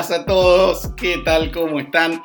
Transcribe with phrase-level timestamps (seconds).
[0.00, 1.52] A todos, ¿qué tal?
[1.52, 2.22] ¿Cómo están?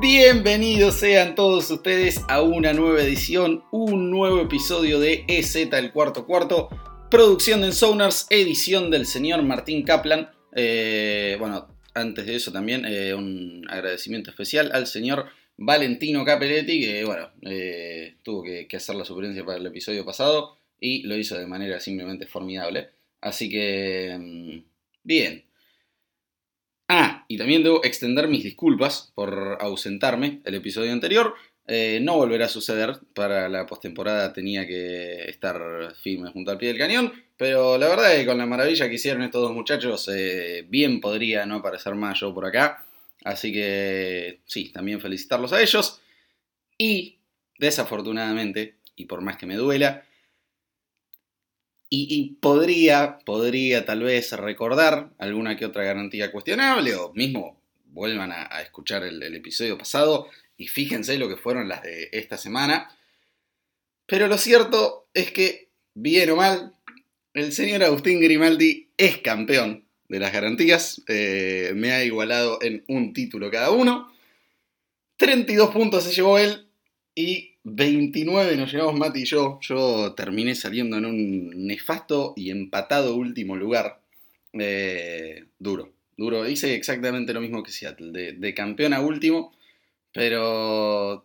[0.00, 6.24] Bienvenidos sean todos ustedes a una nueva edición, un nuevo episodio de EZ el cuarto
[6.24, 6.70] cuarto,
[7.10, 10.30] producción de Ensonars, edición del señor Martín Kaplan.
[10.56, 15.26] Eh, bueno, antes de eso también eh, un agradecimiento especial al señor
[15.58, 20.56] Valentino Capelletti, que bueno, eh, tuvo que, que hacer la suplencia para el episodio pasado
[20.80, 22.88] y lo hizo de manera simplemente formidable.
[23.20, 24.64] Así que, mm,
[25.04, 25.49] bien.
[26.92, 31.34] Ah, y también debo extender mis disculpas por ausentarme el episodio anterior.
[31.68, 32.98] Eh, no volverá a suceder.
[33.14, 37.12] Para la postemporada tenía que estar firme junto al pie del cañón.
[37.36, 41.00] Pero la verdad es que con la maravilla que hicieron estos dos muchachos, eh, bien
[41.00, 42.84] podría no aparecer más yo por acá.
[43.22, 46.00] Así que sí, también felicitarlos a ellos.
[46.76, 47.20] Y
[47.56, 50.02] desafortunadamente, y por más que me duela,
[51.92, 58.62] y, podría, podría tal vez recordar alguna que otra garantía cuestionable o mismo vuelvan a,
[58.62, 62.96] escuchar el, episodio pasado y fíjense lo que fueron las de esta semana.
[64.06, 66.74] Pero lo cierto es que, bien o mal,
[67.34, 71.02] el señor Agustín Grimaldi es campeón de las garantías.
[71.08, 74.12] Eh, me ha igualado en un título cada uno.
[75.16, 76.68] 32 puntos se llevó él
[77.16, 79.58] y 29 nos llevamos Mati y yo.
[79.62, 84.00] Yo terminé saliendo en un nefasto y empatado último lugar.
[84.52, 86.48] Eh, duro, duro.
[86.48, 89.52] Hice exactamente lo mismo que Seattle, de, campeón a último.
[90.12, 91.24] Pero,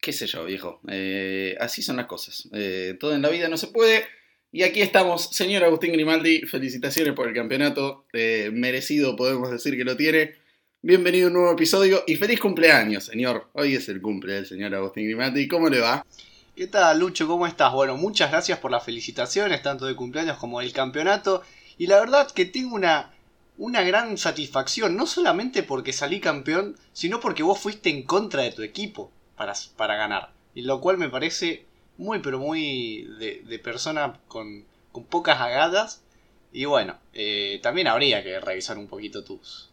[0.00, 0.80] qué sé yo, viejo.
[0.88, 2.48] Eh, así son las cosas.
[2.52, 4.04] Eh, todo en la vida no se puede.
[4.52, 6.42] Y aquí estamos, señor Agustín Grimaldi.
[6.42, 8.06] Felicitaciones por el campeonato.
[8.12, 10.45] merecido, podemos decir que lo tiene.
[10.86, 13.48] Bienvenido a un nuevo episodio y feliz cumpleaños, señor.
[13.54, 15.48] Hoy es el cumple del señor Agustín Grimati.
[15.48, 16.06] ¿Cómo le va?
[16.54, 17.26] ¿Qué tal, Lucho?
[17.26, 17.72] ¿Cómo estás?
[17.72, 21.42] Bueno, muchas gracias por las felicitaciones, tanto de cumpleaños como del campeonato.
[21.76, 23.12] Y la verdad que tengo una,
[23.58, 28.52] una gran satisfacción, no solamente porque salí campeón, sino porque vos fuiste en contra de
[28.52, 30.34] tu equipo para, para ganar.
[30.54, 31.66] Y lo cual me parece
[31.98, 36.04] muy, pero muy de, persona con, con pocas agadas.
[36.52, 39.65] Y bueno, eh, también habría que revisar un poquito tus,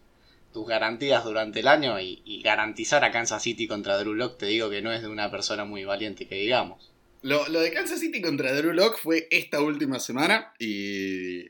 [0.53, 4.69] tus garantías durante el año y, garantizar a Kansas City contra Drew Locke, te digo
[4.69, 6.91] que no es de una persona muy valiente que digamos.
[7.21, 11.43] Lo, de Kansas City contra Drew Locke fue esta última semana y,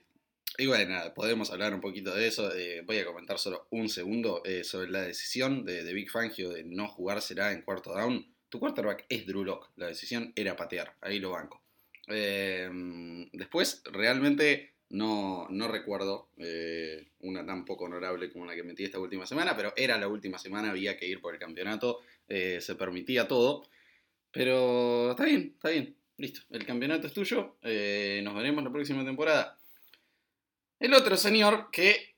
[0.58, 2.56] y bueno, podemos hablar un poquito de eso.
[2.56, 6.50] Eh, voy a comentar solo un segundo eh, sobre la decisión de, de, Big Fangio
[6.50, 8.26] de no jugársela en cuarto down.
[8.50, 11.64] Tu quarterback es Drew Locke, la decisión era patear, ahí lo banco.
[12.08, 12.70] Eh,
[13.32, 19.00] después, realmente no, no recuerdo eh, una tan poco honorable como la que metí esta
[19.00, 22.76] última semana, pero era la última semana, había que ir por el campeonato, eh, se
[22.76, 23.68] permitía todo.
[24.32, 26.42] Pero está bien, está bien, listo.
[26.50, 29.58] El campeonato es tuyo, eh, nos veremos la próxima temporada.
[30.80, 32.16] El otro señor que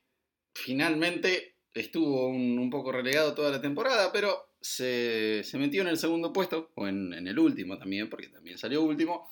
[0.54, 6.72] finalmente estuvo un, poco relegado toda la temporada, pero se, metió en el segundo puesto,
[6.74, 9.30] o en, en el último también, porque también salió último.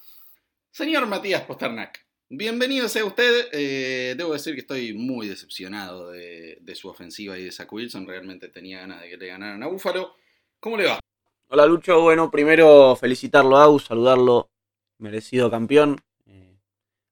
[0.70, 2.04] Señor Matías Posternak.
[2.30, 3.48] Bienvenido sea usted.
[3.52, 8.06] Eh, debo decir que estoy muy decepcionado de, su ofensiva y de Zach Wilson.
[8.06, 10.14] Realmente tenía ganas de que le ganaran a Búfalo.
[10.58, 11.00] ¿Cómo le va?
[11.48, 14.50] Hola Lucho, bueno, primero felicitarlo a Aus, saludarlo,
[14.98, 16.00] merecido campeón.
[16.24, 16.56] Eh,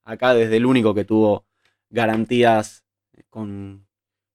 [0.05, 1.45] acá desde el único que tuvo
[1.91, 2.83] garantías
[3.29, 3.87] con,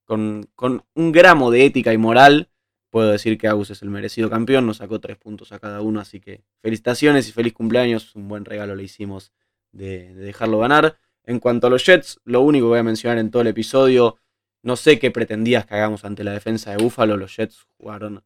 [0.05, 0.47] con,
[0.93, 2.51] un gramo de ética y moral,
[2.91, 5.99] puedo decir que Agus es el merecido campeón, nos sacó tres puntos a cada uno,
[5.99, 9.33] así que felicitaciones y feliz cumpleaños, un buen regalo le hicimos
[9.71, 10.97] de, dejarlo ganar.
[11.23, 14.17] En cuanto a los Jets, lo único que voy a mencionar en todo el episodio,
[14.63, 17.17] no sé qué pretendías que hagamos ante la defensa de Buffalo.
[17.17, 18.23] Los Jets jugaron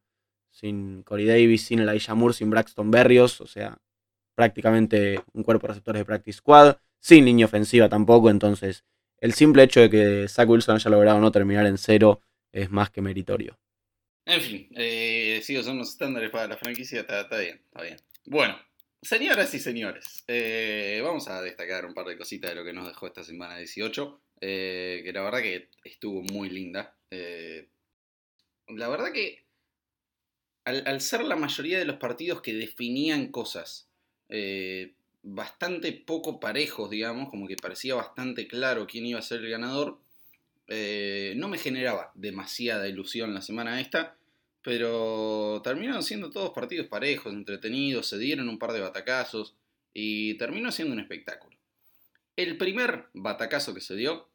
[0.50, 3.78] sin Corey Davis, sin Elijah Moore, sin Braxton Berrios, o sea,
[4.34, 8.84] prácticamente un cuerpo de receptores de practice squad, sin línea ofensiva tampoco, entonces
[9.18, 12.20] el simple hecho de que Zach Wilson haya logrado no terminar en cero
[12.52, 13.58] es más que meritorio.
[14.24, 17.96] En fin, eh, sigo son los estándares para la franquicia, está bien, está bien.
[18.26, 18.56] Bueno,
[19.02, 22.86] Señoras y señores, eh, vamos a destacar un par de cositas de lo que nos
[22.86, 26.94] dejó esta semana 18, eh, que la verdad que estuvo muy linda.
[27.10, 27.66] Eh,
[28.68, 29.44] la verdad que
[30.64, 33.88] al, ser la mayoría de los partidos que definían cosas
[35.24, 39.98] bastante poco parejos, digamos, como que parecía bastante claro quién iba a ser el ganador,
[40.68, 44.16] no me generaba demasiada ilusión la semana esta.
[44.62, 49.56] Pero terminaron siendo todos partidos parejos, entretenidos, se dieron un par de batacazos
[49.92, 51.56] y terminó siendo un espectáculo.
[52.36, 54.28] El primer batacazo que se dio,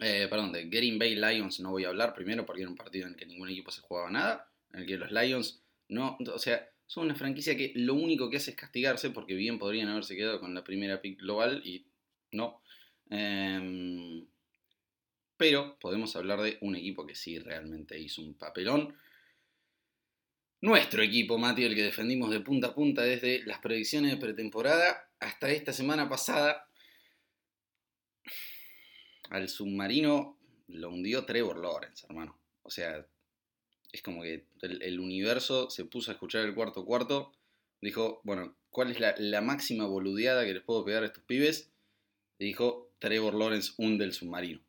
[0.00, 3.06] eh, perdón, de Green Bay Lions no voy a hablar primero porque era un partido
[3.06, 6.38] en el que ningún equipo se jugaba nada, en el que los Lions no, o
[6.38, 10.16] sea, son una franquicia que lo único que hace es castigarse porque bien podrían haberse
[10.16, 11.86] quedado con la primera pick global y
[12.32, 12.62] no.
[13.10, 14.26] Em,
[15.36, 18.94] Pero podemos hablar de un equipo que sí realmente hizo un papelón.
[20.60, 25.08] Nuestro equipo, Mati, el que defendimos de punta a punta desde las predicciones de pretemporada
[25.20, 26.68] hasta esta semana pasada.
[29.30, 32.36] Al submarino lo hundió Trevor Lawrence, hermano.
[32.62, 33.06] O sea,
[33.92, 37.32] es como que el, universo se puso a escuchar el cuarto cuarto.
[37.80, 41.70] Dijo, bueno, ¿cuál es la, máxima boludeada que les puedo pegar a estos pibes?
[42.40, 44.60] Y dijo, Trevor Lawrence hunde el submarino.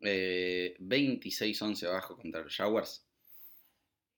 [0.00, 3.04] 26-11 eh, abajo contra los Jaguars.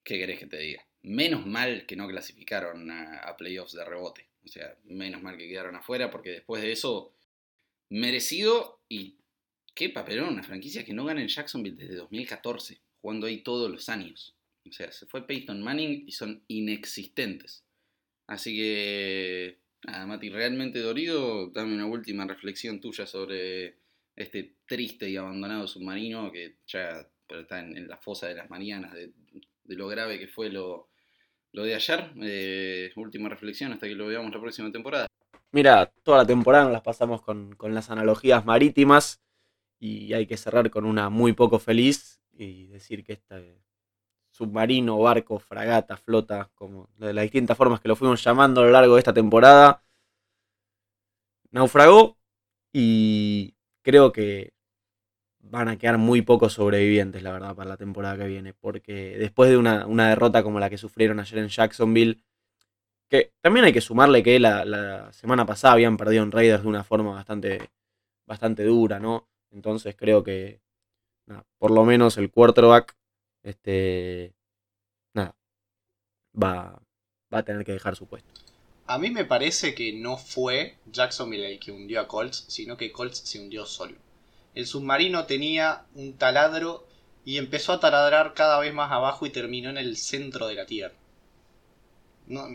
[0.05, 0.90] ¿Qué querés que te diga?
[1.03, 4.27] Menos mal que no clasificaron a, playoffs de rebote.
[4.45, 7.15] O sea, menos mal que quedaron afuera porque después de eso,
[7.89, 9.17] merecido y
[9.75, 13.89] qué papelón, una franquicia que no gana en Jacksonville desde 2014, jugando ahí todos los
[13.89, 14.35] años.
[14.69, 17.65] O sea, se fue Peyton Manning y son inexistentes.
[18.27, 21.49] Así que, nada, Mati, realmente dolido.
[21.49, 23.77] Dame una última reflexión tuya sobre
[24.15, 29.13] este triste y abandonado submarino que ya está en, la fosa de las Marianas, de,
[29.65, 30.90] lo grave que fue lo,
[31.53, 32.13] de ayer.
[32.23, 35.07] Eh, última reflexión hasta que lo veamos la próxima temporada.
[35.53, 39.21] Mira, toda la temporada nos las pasamos con, las analogías marítimas
[39.79, 43.61] y hay que cerrar con una muy poco feliz y decir que este
[44.31, 48.71] submarino, barco, fragata, flota, como de las distintas formas que lo fuimos llamando a lo
[48.71, 49.83] largo de esta temporada,
[51.51, 52.17] naufragó
[52.73, 54.53] y creo que
[55.43, 58.55] van a quedar muy pocos sobrevivientes, la verdad, para la temporada que viene.
[58.55, 62.23] Porque después de una, derrota como la que sufrieron ayer en Jacksonville,
[63.09, 66.85] que también hay que sumarle que la, semana pasada habían perdido en Raiders de una
[66.85, 67.71] forma bastante,
[68.27, 69.29] bastante dura, ¿no?
[69.51, 70.61] Entonces creo que,
[71.59, 72.97] por lo menos el quarterback,
[73.43, 74.35] este,
[75.15, 75.35] nada,
[76.41, 76.81] va,
[77.33, 78.31] va a tener que dejar su puesto.
[78.87, 82.93] A mí me parece que no fue Jacksonville el que hundió a Colts, sino que
[82.93, 83.97] Colts se hundió solo.
[84.55, 86.87] El submarino tenía un taladro
[87.25, 90.67] y empezó a taladrar cada vez más abajo y terminó en el centro de la
[90.67, 90.95] tierra.
[92.27, 92.47] No,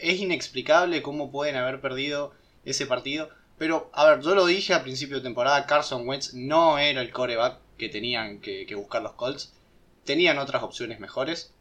[0.00, 2.32] es inexplicable cómo pueden haber perdido
[2.64, 3.28] ese partido.
[3.58, 7.12] Pero, a ver, yo lo dije a principio de temporada, Carson Wentz no era el
[7.12, 9.52] coreback que tenían que buscar los Colts.
[10.04, 11.54] Tenían otras opciones mejores.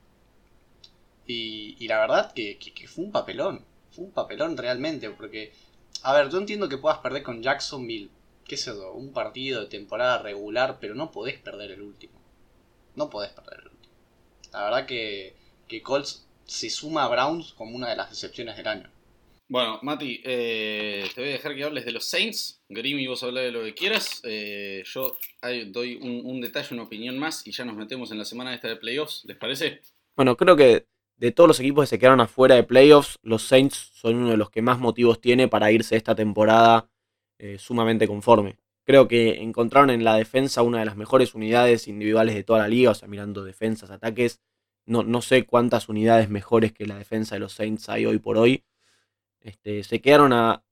[1.26, 2.58] Y, la verdad que,
[2.88, 3.66] fue un papelón.
[3.92, 5.10] Fue un papelón realmente.
[5.10, 5.54] Porque,
[6.02, 8.10] a ver, yo entiendo que puedas perder con Jacksonville,
[8.46, 12.22] qué sé yo, un partido de temporada regular, pero no podés perder el último.
[12.96, 13.94] No podés perder el último.
[14.52, 15.36] La verdad que,
[15.68, 18.90] que Colts se suma a Browns como una de las decepciones del año.
[19.50, 22.62] Bueno, Mati, eh, te voy a dejar que hables de los Saints.
[22.70, 24.22] Grimy, vos habla de lo que quieras.
[24.24, 25.18] Eh, yo
[25.68, 28.68] doy un, un, detalle, una opinión más y ya nos metemos en la semana esta
[28.68, 29.24] de playoffs.
[29.26, 29.82] ¿Les parece?
[30.16, 30.86] Bueno, creo que
[31.18, 34.38] de todos los equipos que se quedaron afuera de playoffs, los Saints son uno de
[34.38, 36.90] los que más motivos tiene para irse esta temporada
[37.44, 38.58] eh, sumamente conforme.
[38.86, 42.68] Creo que encontraron en la defensa una de las mejores unidades individuales de toda la
[42.68, 44.42] liga, o sea, mirando defensas, ataques.
[44.86, 48.38] No, no sé cuántas unidades mejores que la defensa de los Saints hay hoy por
[48.38, 48.64] hoy.
[49.42, 50.64] Este, se quedaron a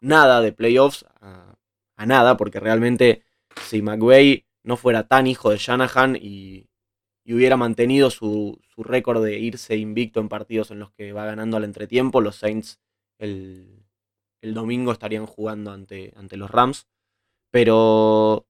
[0.00, 1.56] nada de playoffs, a,
[1.96, 3.22] a nada, porque realmente
[3.62, 6.68] si McVay no fuera tan hijo de Shanahan y
[7.26, 11.56] y hubiera mantenido su, récord de irse invicto en partidos en los que va ganando
[11.56, 12.78] al entretiempo, los Saints
[13.18, 13.85] el,
[14.42, 16.86] domingo estarían jugando ante, ante los Rams.
[17.50, 18.46] Pero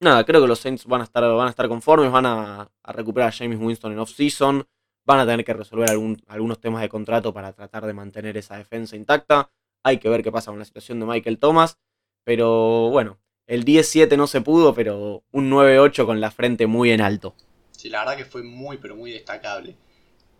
[0.00, 3.28] nada, creo que los Saints van a estar, van a estar conformes, van a, recuperar
[3.28, 4.66] a James Winston en off-season,
[5.04, 8.96] van a tener que resolver algunos temas de contrato para tratar de mantener esa defensa
[8.96, 9.50] intacta.
[9.84, 11.78] Hay que ver qué pasa con la situación de Michael Thomas.
[12.24, 17.00] Pero bueno, el 10-7 no se pudo, pero un 9-8 con la frente muy en
[17.00, 17.34] alto.
[17.72, 19.76] Sí, la verdad que fue muy, pero muy destacable.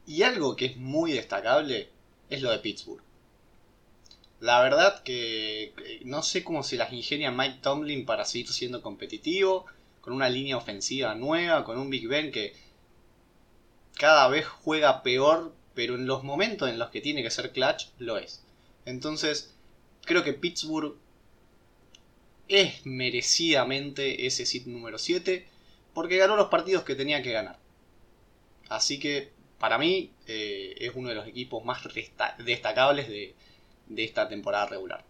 [0.07, 1.89] Y algo que es muy destacable
[2.29, 3.03] es lo de Pittsburgh.
[4.43, 5.73] La verdad que
[6.05, 9.67] no sé cómo se las ingenia Mike Tomlin para seguir siendo competitivo,
[10.01, 12.53] con una línea ofensiva nueva, con un Big Ben que
[13.97, 17.87] cada vez juega peor, pero en los momentos en los que tiene que ser clutch,
[17.99, 18.43] lo es.
[18.85, 19.55] Entonces,
[20.05, 20.97] creo que Pittsburgh
[22.49, 25.47] es merecidamente ese sit número 7
[25.95, 27.61] porque ganó los partidos que tenía que ganar.
[28.69, 29.31] Así que
[29.61, 31.81] para mí eh, es uno de los equipos más
[32.45, 33.37] destacables de,
[33.97, 35.05] esta temporada regular.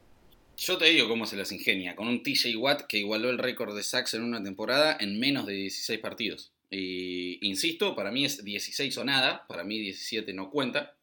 [0.56, 3.74] Yo te digo cómo se las ingenia, con un TJ Watt que igualó el récord
[3.74, 6.52] de sacks en una temporada en menos de 16 partidos.
[6.70, 10.96] Y insisto, para mí es 16 o nada, para mí 17 no cuenta,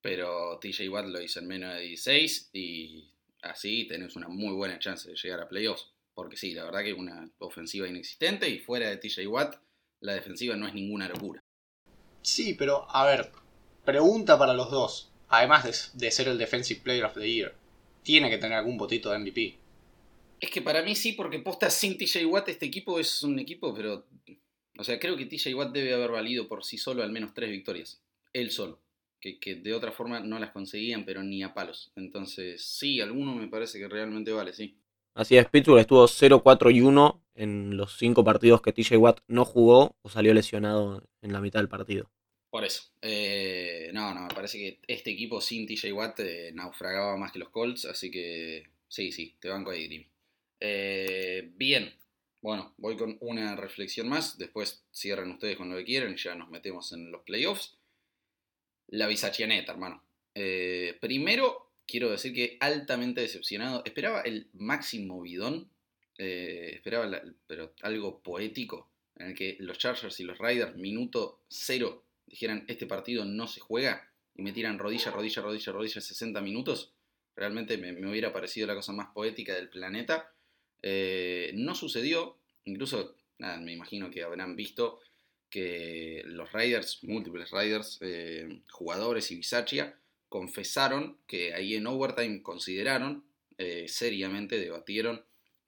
[0.00, 3.10] pero TJ Watt lo hizo en menos de 16 y
[3.42, 5.90] así tenés una muy buena chance de llegar a playoffs.
[6.14, 9.56] Porque sí, la verdad que es una ofensiva inexistente y fuera de TJ Watt,
[10.00, 11.42] la defensiva no es ninguna locura.
[12.22, 13.30] Sí, pero a ver,
[13.84, 15.07] pregunta para los dos.
[15.28, 17.54] Además de, ser el Defensive Player of the Year,
[18.02, 19.58] tiene que tener algún botito de MVP.
[20.40, 23.74] Es que para mí sí, porque posta sin TJ Watt este equipo es un equipo,
[23.74, 24.06] pero...
[24.78, 27.50] O sea, creo que TJ Watt debe haber valido por sí solo al menos tres
[27.50, 28.00] victorias.
[28.32, 28.80] Él solo.
[29.20, 31.92] Que, que de otra forma no las conseguían, pero ni a palos.
[31.96, 34.78] Entonces, sí, alguno me parece que realmente vale, sí.
[35.14, 39.44] Así es, Pittsburgh estuvo 0-4 y 1 en los cinco partidos que TJ Watt no
[39.44, 42.08] jugó o salió lesionado en la mitad del partido.
[42.50, 42.82] Por eso.
[43.02, 47.38] Eh, no, no, me parece que este equipo sin TJ Watt eh, naufragaba más que
[47.38, 50.06] los Colts, así que sí, sí, te banco ahí, Grimmy.
[50.60, 51.92] Eh, bien,
[52.40, 56.34] bueno, voy con una reflexión más, después cierren ustedes con lo que quieran y ya
[56.34, 57.76] nos metemos en los playoffs.
[58.88, 60.02] La bisachianeta, hermano.
[61.00, 63.82] primero, quiero decir que altamente decepcionado.
[63.84, 65.70] Esperaba el máximo bidón,
[66.16, 72.64] esperaba pero algo poético, en el que los Chargers y los Riders, minuto cero, dijeran
[72.68, 76.92] este partido no se juega y me tiran rodilla, rodilla, rodilla, rodilla 60 minutos,
[77.34, 80.32] realmente me, hubiera parecido la cosa más poética del planeta.
[80.82, 85.00] Eh, no sucedió, incluso, nada, me imagino que habrán visto
[85.50, 93.24] que los Raiders, múltiples Raiders, eh, jugadores y Bisaccia, confesaron que ahí en overtime consideraron,
[93.56, 95.24] eh, seriamente debatieron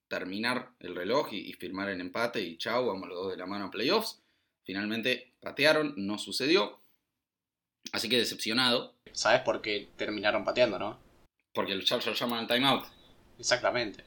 [0.08, 3.66] terminar el reloj y, firmar el empate y chau, vamos los dos de la mano
[3.66, 4.19] a playoffs.
[4.70, 6.80] Finalmente patearon, no sucedió.
[7.90, 8.94] Así que decepcionado.
[9.10, 11.00] ¿Sabes por qué terminaron pateando, no?
[11.52, 12.84] Porque los Chargers llaman al timeout.
[13.36, 14.04] Exactamente.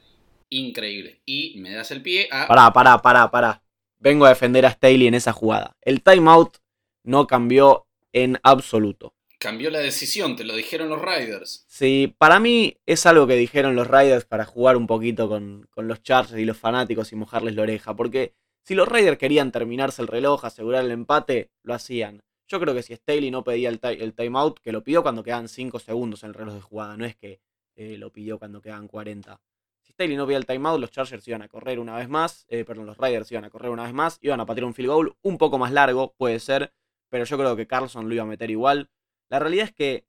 [0.48, 1.20] Increíble.
[1.26, 2.48] Y me das el pie a.
[2.48, 3.62] Pará, pará, pará, pará.
[3.98, 5.76] Vengo a defender a Staley en esa jugada.
[5.82, 6.56] El timeout
[7.02, 9.14] no cambió en absoluto.
[9.38, 11.66] Cambió la decisión, te lo dijeron los Riders.
[11.68, 15.88] Sí, para mí es algo que dijeron los Riders para jugar un poquito con, con
[15.88, 17.94] los Chargers y los fanáticos y mojarles la oreja.
[17.94, 18.32] Porque
[18.64, 22.22] si los Raiders querían terminarse el reloj, asegurar el empate, lo hacían.
[22.48, 25.78] Yo creo que si Staley no pedía el, timeout, que lo pidió cuando quedaban 5
[25.78, 27.40] segundos en el reloj de jugada, no es que
[27.76, 29.38] eh, lo pidió cuando quedaban 40.
[29.82, 32.64] Si Staley no pedía el timeout, los Chargers iban a correr una vez más, eh,
[32.64, 35.16] perdón, los Raiders iban a correr una vez más, iban a patear un field goal
[35.20, 36.72] un poco más largo, puede ser,
[37.10, 38.90] pero yo creo que Carlson lo iba a meter igual.
[39.28, 40.06] La realidad es que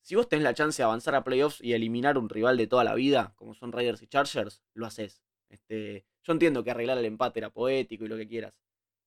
[0.00, 2.84] si vos tenés la chance de avanzar a playoffs y eliminar un rival de toda
[2.84, 5.25] la vida, como son Raiders y Chargers, lo haces.
[5.48, 8.54] Este, yo entiendo que arreglar el empate era poético y lo que quieras.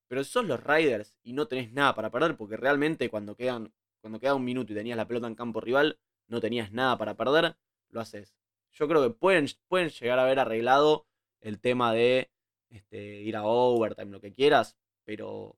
[0.08, 3.72] Pero si sos los Riders y no tenés nada para perder, porque realmente cuando quedan,
[4.00, 7.14] cuando queda un minuto y tenías la pelota en campo rival, no tenías nada para
[7.14, 7.56] perder,
[7.90, 8.34] lo haces.
[8.72, 11.06] Yo creo que pueden, pueden llegar a haber arreglado
[11.40, 12.30] el tema de
[12.70, 15.56] este, ir a overtime, lo que quieras, pero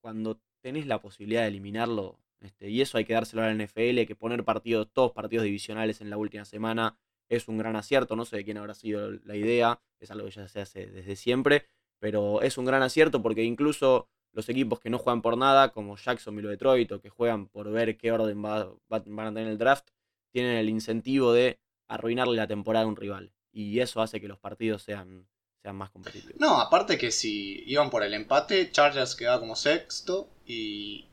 [0.00, 4.06] cuando tenés la posibilidad de eliminarlo, este, y eso hay que dárselo a la NFL,
[4.06, 8.24] que poner partidos, todos partidos divisionales en la última semana, es un gran acierto, no
[8.24, 11.66] sé de quién habrá sido la idea, es algo que ya se hace desde siempre,
[11.98, 15.96] pero es un gran acierto porque incluso los equipos que no juegan por nada, como
[15.96, 19.58] Jacksonville o Detroit, o que juegan por ver qué orden va, van a tener el
[19.58, 19.88] draft,
[20.30, 23.32] tienen el incentivo de arruinarle la temporada a un rival.
[23.50, 25.26] Y eso hace que los partidos sean,
[25.62, 26.38] sean más competitivos.
[26.38, 31.06] No, aparte que si iban por el empate, Chargers quedaba como sexto y,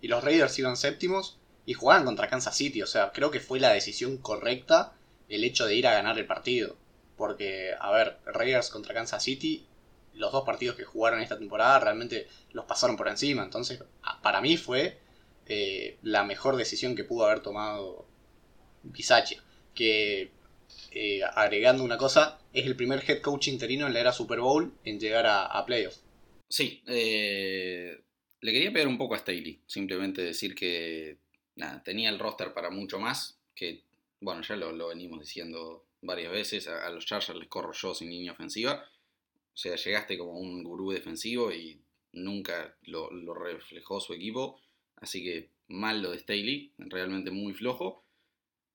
[0.00, 2.82] y los Raiders iban séptimos y jugaban contra Kansas City.
[2.82, 4.95] O sea, creo que fue la decisión correcta
[5.28, 6.76] el hecho de ir a ganar el partido.
[7.16, 9.66] Porque, a ver, Raiders contra Kansas City,
[10.14, 13.42] los dos partidos que jugaron esta temporada realmente los pasaron por encima.
[13.42, 13.82] Entonces,
[14.22, 14.98] para mí fue
[15.46, 18.06] eh, la mejor decisión que pudo haber tomado
[18.82, 19.42] Bisaccia.
[19.74, 20.30] Que,
[20.92, 24.72] eh, agregando una cosa, es el primer head coach interino en la era Super Bowl
[24.84, 26.02] en llegar a, playoffs.
[26.48, 28.00] Sí, eh,
[28.40, 29.60] le quería pegar un poco a Staley.
[29.66, 31.18] Simplemente decir que
[31.84, 33.85] tenía el roster para mucho más, que
[34.26, 38.32] bueno, ya lo, venimos diciendo varias veces, a, los Chargers les corro yo sin línea
[38.32, 38.84] ofensiva.
[39.54, 41.80] O sea, llegaste como un gurú defensivo y
[42.10, 44.60] nunca lo, reflejó su equipo.
[44.96, 48.04] Así que mal lo de Staley, realmente muy flojo.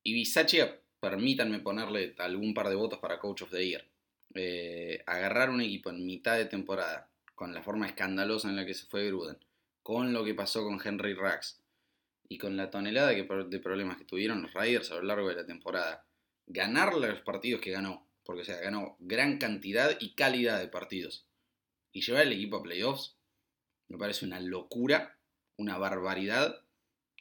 [0.04, 3.86] Y Bisaccia, permítanme ponerle algún par de votos para Coach of the Year.
[4.34, 8.74] Eh, agarrar un equipo en mitad de temporada, con la forma escandalosa en la que
[8.74, 9.38] se fue Gruden,
[9.84, 11.61] con lo que pasó con Henry Rax,
[12.32, 15.46] y con la tonelada de problemas que tuvieron los Raiders a lo largo de la
[15.46, 16.08] temporada,
[16.48, 21.28] ganar los partidos que ganó, porque o sea, ganó gran cantidad y calidad de partidos,
[21.92, 23.18] y llevar el equipo a playoffs,
[23.90, 25.20] me parece una locura,
[25.58, 26.66] una barbaridad.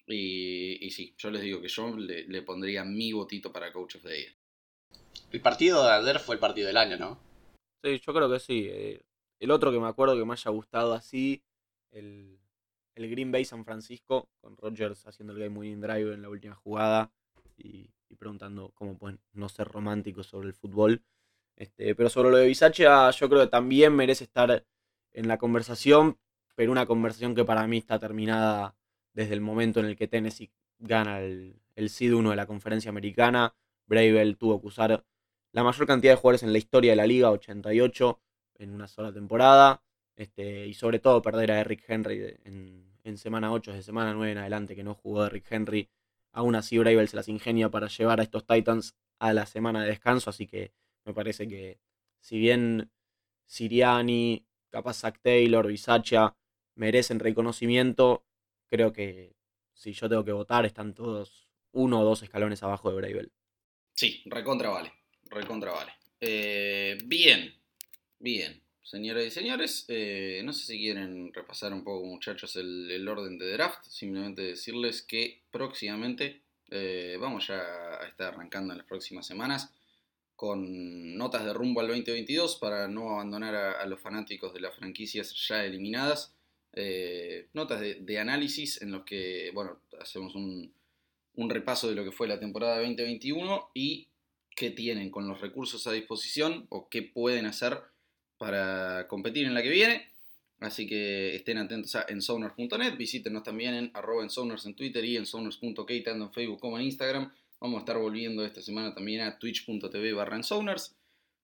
[0.07, 4.17] Y, sí, yo les digo que yo le, pondría mi votito para Coach of the
[4.17, 4.37] Year.
[5.33, 7.21] El partido de ayer fue el partido del año, ¿no?
[7.83, 8.69] Sí, yo creo que sí.
[8.71, 9.03] Eh,
[9.41, 11.43] el otro que me acuerdo que me haya gustado así,
[11.91, 12.40] el,
[12.95, 16.55] el Green Bay San Francisco, con Rodgers haciendo el game winning drive en la última
[16.55, 17.13] jugada
[17.57, 21.03] y, preguntando cómo pueden no ser románticos sobre el fútbol.
[21.57, 24.67] Este, pero sobre lo de Bisaccia, yo creo que también merece estar
[25.13, 26.19] en la conversación,
[26.55, 28.77] pero una conversación que para mí está terminada
[29.15, 32.91] desde el momento en el que Tennessee gana el, el Seed 1 de la conferencia
[32.91, 33.55] americana.
[33.87, 35.05] Bravel tuvo que usar
[35.53, 38.21] la mayor cantidad de jugadores en la historia de la liga, 88
[38.59, 39.83] en una sola temporada.
[40.21, 44.39] Este, y sobre todo perder a Eric Henry en, semana 8, de semana 9 en
[44.39, 45.89] adelante, que no jugó Eric Henry.
[46.33, 49.89] Aún así, Bravel se las ingenia para llevar a estos Titans a la semana de
[49.89, 50.29] descanso.
[50.29, 50.75] Así que
[51.07, 51.81] me parece que,
[52.21, 52.91] si bien
[53.47, 56.37] Siriani, capaz Zach Taylor, Bisaccia
[56.75, 58.27] merecen reconocimiento,
[58.69, 59.35] creo que
[59.73, 63.33] si yo tengo que votar, están todos uno o dos escalones abajo de Bravel.
[63.95, 64.93] Sí, recontra vale.
[65.31, 65.93] Recontra vale.
[66.21, 67.55] Eh, bien,
[68.19, 68.63] bien.
[68.83, 73.53] Señoras y señores, eh, no sé si quieren repasar un poco, muchachos, el, orden de
[73.53, 73.85] draft.
[73.85, 77.61] Simplemente decirles que próximamente eh, vamos ya
[78.01, 79.73] a estar arrancando en las próximas semanas
[80.35, 85.35] con notas de rumbo al 2022 para no abandonar a, los fanáticos de las franquicias
[85.47, 86.35] ya eliminadas.
[87.53, 90.73] notas de, de, análisis en los que, bueno, hacemos un,
[91.35, 94.09] un repaso de lo que fue la temporada 2021 y
[94.55, 97.83] qué tienen con los recursos a disposición o qué pueden hacer
[98.41, 100.09] para competir en la que viene.
[100.61, 105.93] Así que estén atentos a ensoners.net, visítenos también en arroba ensoners en Twitter y ensoners.k,
[106.03, 107.31] tanto en Facebook como en Instagram.
[107.61, 110.97] Vamos a estar volviendo esta semana también a twitch.tv barra ensoners.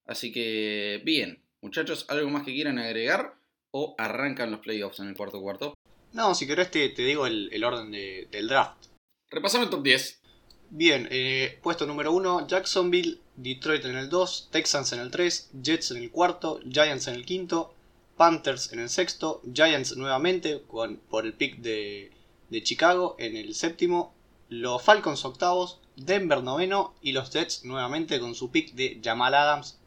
[0.06, 3.34] Así que bien, muchachos, ¿algo más que quieran agregar
[3.72, 5.74] o arrancan los playoffs en el cuarto cuarto?
[6.14, 8.86] No, si querés te, digo el, orden del draft.
[9.30, 10.22] Repasame el top 10.
[10.70, 15.92] Bien, eh, puesto número 1, Jacksonville, Detroit en el 2, Texans en el 3, Jets
[15.92, 17.72] en el cuarto, Giants en el quinto,
[18.16, 22.10] Panthers en el sexto, Giants nuevamente con, por el pick de,
[22.50, 24.12] de Chicago en el séptimo,
[24.48, 29.78] los Falcons octavos, Denver noveno y los Jets nuevamente con su pick de Jamal Adams,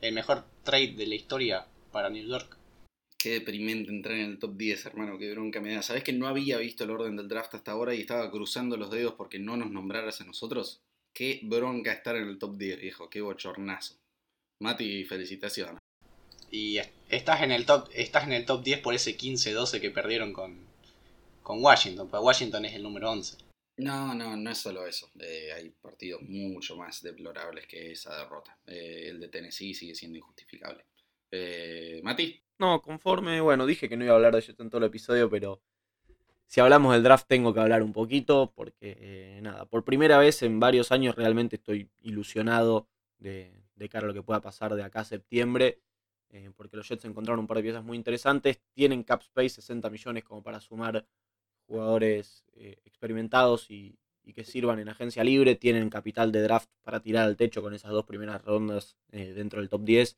[0.00, 2.56] el mejor trade de la historia para New York.
[3.22, 5.80] Qué deprimente entrar en el top 10, hermano, qué bronca me da.
[5.80, 8.90] ¿Sabes que no había visto el orden del draft hasta ahora y estaba cruzando los
[8.90, 10.82] dedos porque no nos nombraras a nosotros?
[11.14, 13.94] Qué bronca estar en el top 10, viejo, qué bochornazo.
[14.58, 15.80] Mati, felicitaciones.
[16.50, 20.32] Y estás en el top, estás en el top 10 por ese 15-12 que perdieron
[20.32, 20.58] con,
[21.44, 23.36] con Washington, pero Washington es el número 11.
[23.76, 25.08] No, no, no es solo eso.
[25.20, 28.58] Eh, hay partidos mucho más deplorables que esa derrota.
[28.66, 30.86] Eh, el de Tennessee sigue siendo injustificable.
[31.30, 32.41] Eh, Mati.
[32.62, 35.28] No, conforme, bueno, dije que no iba a hablar de eso en todo el episodio,
[35.28, 35.60] pero
[36.46, 40.44] si hablamos del draft tengo que hablar un poquito, porque eh, nada, por primera vez
[40.44, 42.86] en varios años realmente estoy ilusionado
[43.18, 43.50] de,
[43.90, 45.80] cara a lo que pueda pasar de acá a septiembre,
[46.30, 49.90] eh, porque los Jets encontraron un par de piezas muy interesantes, tienen cap space 60
[49.90, 51.04] millones como para sumar
[51.66, 57.00] jugadores eh, experimentados y, y, que sirvan en agencia libre, tienen capital de draft para
[57.00, 60.16] tirar al techo con esas dos primeras rondas dentro del top 10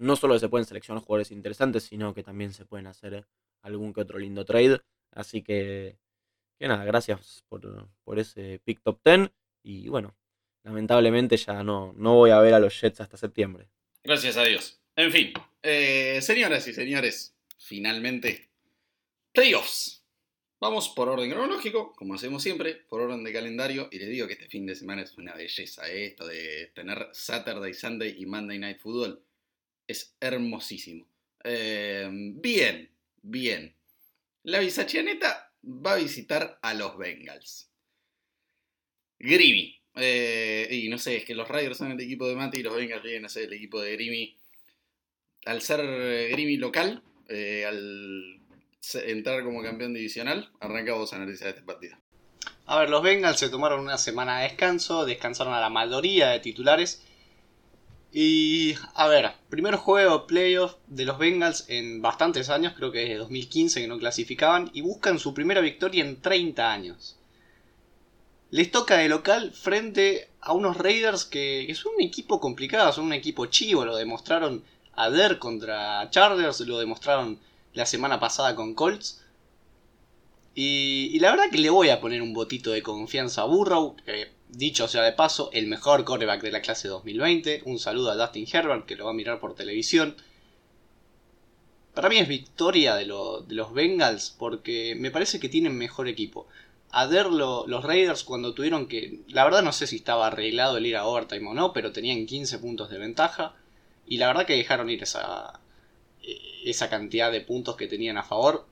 [0.00, 3.26] no solo se pueden seleccionar jugadores interesantes, sino que también se pueden hacer
[3.60, 4.80] algún que otro lindo trade.
[5.12, 5.98] Así que,
[6.58, 9.30] que nada, gracias por, ese pick top 10.
[9.62, 10.16] Y bueno,
[10.62, 13.68] lamentablemente ya no, no voy a ver a los Jets hasta septiembre.
[14.02, 14.80] Gracias a Dios.
[14.96, 18.48] En fin, eh, señoras y señores, finalmente,
[19.32, 20.02] playoffs.
[20.60, 23.88] Vamos por orden cronológico, como hacemos siempre, por orden de calendario.
[23.92, 26.06] Y les digo que este fin de semana es una belleza, ¿eh?
[26.06, 29.22] esto de tener Saturday, Sunday y Monday Night Football
[29.90, 31.06] es hermosísimo.
[31.42, 32.90] Em, bien,
[33.22, 33.74] bien.
[34.44, 37.70] La bisachianeta va a visitar a los Bengals.
[39.18, 39.76] Grimy.
[39.96, 42.74] Eh, y no sé, es que los Raiders son el equipo de Mati y los
[42.74, 44.36] Bengals vienen a ser el equipo de Grimy.
[45.46, 45.80] Al ser
[46.30, 48.40] Grimy local, eh, al
[49.06, 51.96] entrar como campeón divisional, arrancamos a analizar este partido.
[52.66, 56.40] A ver, los Bengals se tomaron una semana de descanso, descansaron a la mayoría de
[56.40, 57.04] titulares
[58.12, 63.18] y a ver, primer juego playoff de los Bengals en bastantes años, creo que desde
[63.18, 67.16] 2015 que no clasificaban, y buscan su primera victoria en 30 años.
[68.50, 73.12] Les toca de local frente a unos Raiders que, son un equipo complicado, son un
[73.12, 77.38] equipo chivo, lo demostraron ayer contra Chargers, lo demostraron
[77.74, 79.22] la semana pasada con Colts.
[80.62, 84.28] Y, la verdad que le voy a poner un botito de confianza a Burrow, que
[84.50, 87.62] Dicho sea de paso, el mejor coreback de la clase 2020.
[87.64, 90.16] Un saludo a Dustin Herbert que lo va a mirar por televisión.
[91.94, 96.46] Para mí es victoria de, los Bengals porque me parece que tienen mejor equipo.
[96.90, 99.20] A ver los Raiders cuando tuvieron que...
[99.28, 102.26] La verdad no sé si estaba arreglado el ir a overtime o no, pero tenían
[102.26, 103.54] 15 puntos de ventaja.
[104.06, 105.58] Y la verdad que dejaron ir esa,
[106.66, 108.68] esa cantidad de puntos que tenían a favor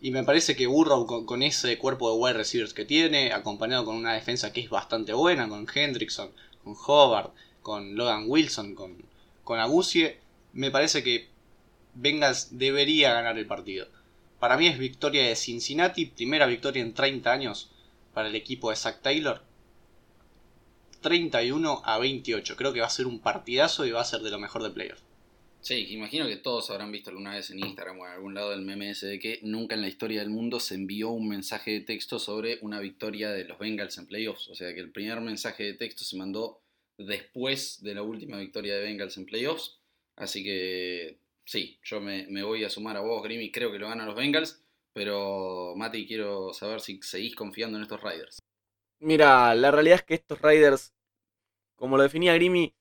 [0.00, 3.96] y me parece que Burrow con, ese cuerpo de wide receivers que tiene, acompañado con
[3.96, 6.30] una defensa que es bastante buena, con Hendrickson,
[6.64, 8.96] con Hobart, con Logan Wilson, con,
[9.44, 10.18] con Agusie,
[10.54, 11.28] me parece que
[11.94, 13.88] Bengals debería ganar el partido.
[14.38, 17.70] Para mí es victoria de Cincinnati, primera victoria en 30 años
[18.14, 19.42] para el equipo de Zach Taylor.
[21.02, 22.56] 31 a 28.
[22.56, 24.70] Creo que va a ser un partidazo y va a ser de lo mejor de
[24.70, 25.02] playoffs.
[25.62, 28.62] Sí, imagino que todos habrán visto alguna vez en Instagram o en algún lado del
[28.62, 31.80] meme ese de que nunca en la historia del mundo se envió un mensaje de
[31.80, 34.48] texto sobre una victoria de los Bengals en playoffs.
[34.48, 36.62] O sea que el primer mensaje de texto se mandó
[36.96, 39.78] después de la última victoria de Bengals en playoffs.
[40.16, 43.52] Así que sí, yo me, voy a sumar a vos, Grimmy.
[43.52, 44.64] Creo que lo ganan los Bengals.
[44.92, 48.38] Pero, Mati, quiero saber si seguís confiando en estos Riders.
[48.98, 50.92] Mira, la realidad es que estos Riders,
[51.76, 52.74] como lo definía Grimmy,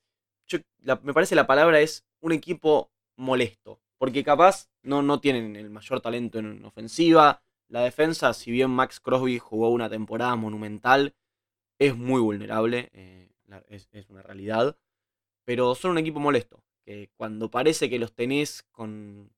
[1.04, 3.82] me parece la palabra es un equipo molesto.
[3.98, 7.44] Porque capaz no, no tienen el mayor talento en ofensiva.
[7.68, 11.16] La defensa, si bien Max Crosby jugó una temporada monumental,
[11.78, 12.90] es muy vulnerable.
[12.94, 13.30] Eh,
[13.68, 14.78] es, es, una realidad.
[15.46, 16.64] Pero son un equipo molesto.
[16.86, 19.32] Que cuando parece que los tenés con,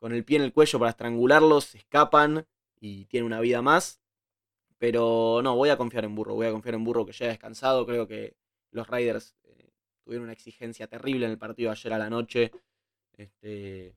[0.00, 2.46] con el pie en el cuello para estrangularlos, escapan
[2.80, 4.00] y tienen una vida más.
[4.78, 6.34] Pero no, voy a confiar en Burro.
[6.34, 7.86] Voy a confiar en Burro que ya ha descansado.
[7.86, 8.36] Creo que
[8.72, 9.55] los Riders eh,
[10.06, 12.52] tuvieron una exigencia terrible en el partido ayer a la noche.
[13.12, 13.96] Este,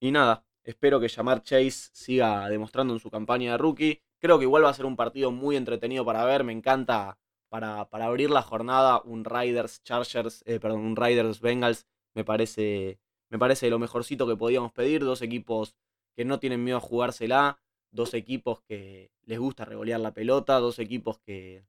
[0.00, 4.02] y nada, espero que Jamar Chase siga demostrando en su campaña de rookie.
[4.20, 6.44] Creo que igual va a ser un partido muy entretenido para ver.
[6.44, 11.86] Me encanta para, para abrir la jornada un Riders Chargers, eh, perdón, un Riders Bengals.
[12.12, 15.02] Me parece, me parece lo mejorcito que podíamos pedir.
[15.04, 15.74] Dos equipos
[16.14, 17.60] que no tienen miedo a jugársela.
[17.90, 20.58] Dos equipos que les gusta revolear la pelota.
[20.58, 21.64] Dos equipos que,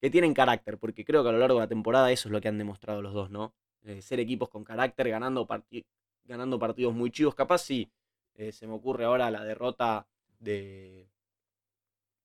[0.00, 2.40] que tienen carácter, porque creo que a lo largo de la temporada eso es lo
[2.40, 3.54] que han demostrado los dos, ¿no?
[3.84, 5.46] Eh, ser equipos con carácter, ganando,
[6.24, 7.34] ganando partidos muy chivos.
[7.34, 7.90] Capaz sí,
[8.34, 10.06] eh, se me ocurre ahora la derrota
[10.38, 11.08] de,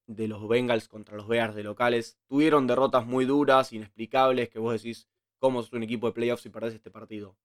[0.07, 2.17] de los Bengals contra los Bears de locales.
[2.27, 5.07] Tuvieron derrotas muy duras, inexplicables, que vos decís,
[5.39, 7.38] ¿cómo es un equipo de playoffs si perdés este partido?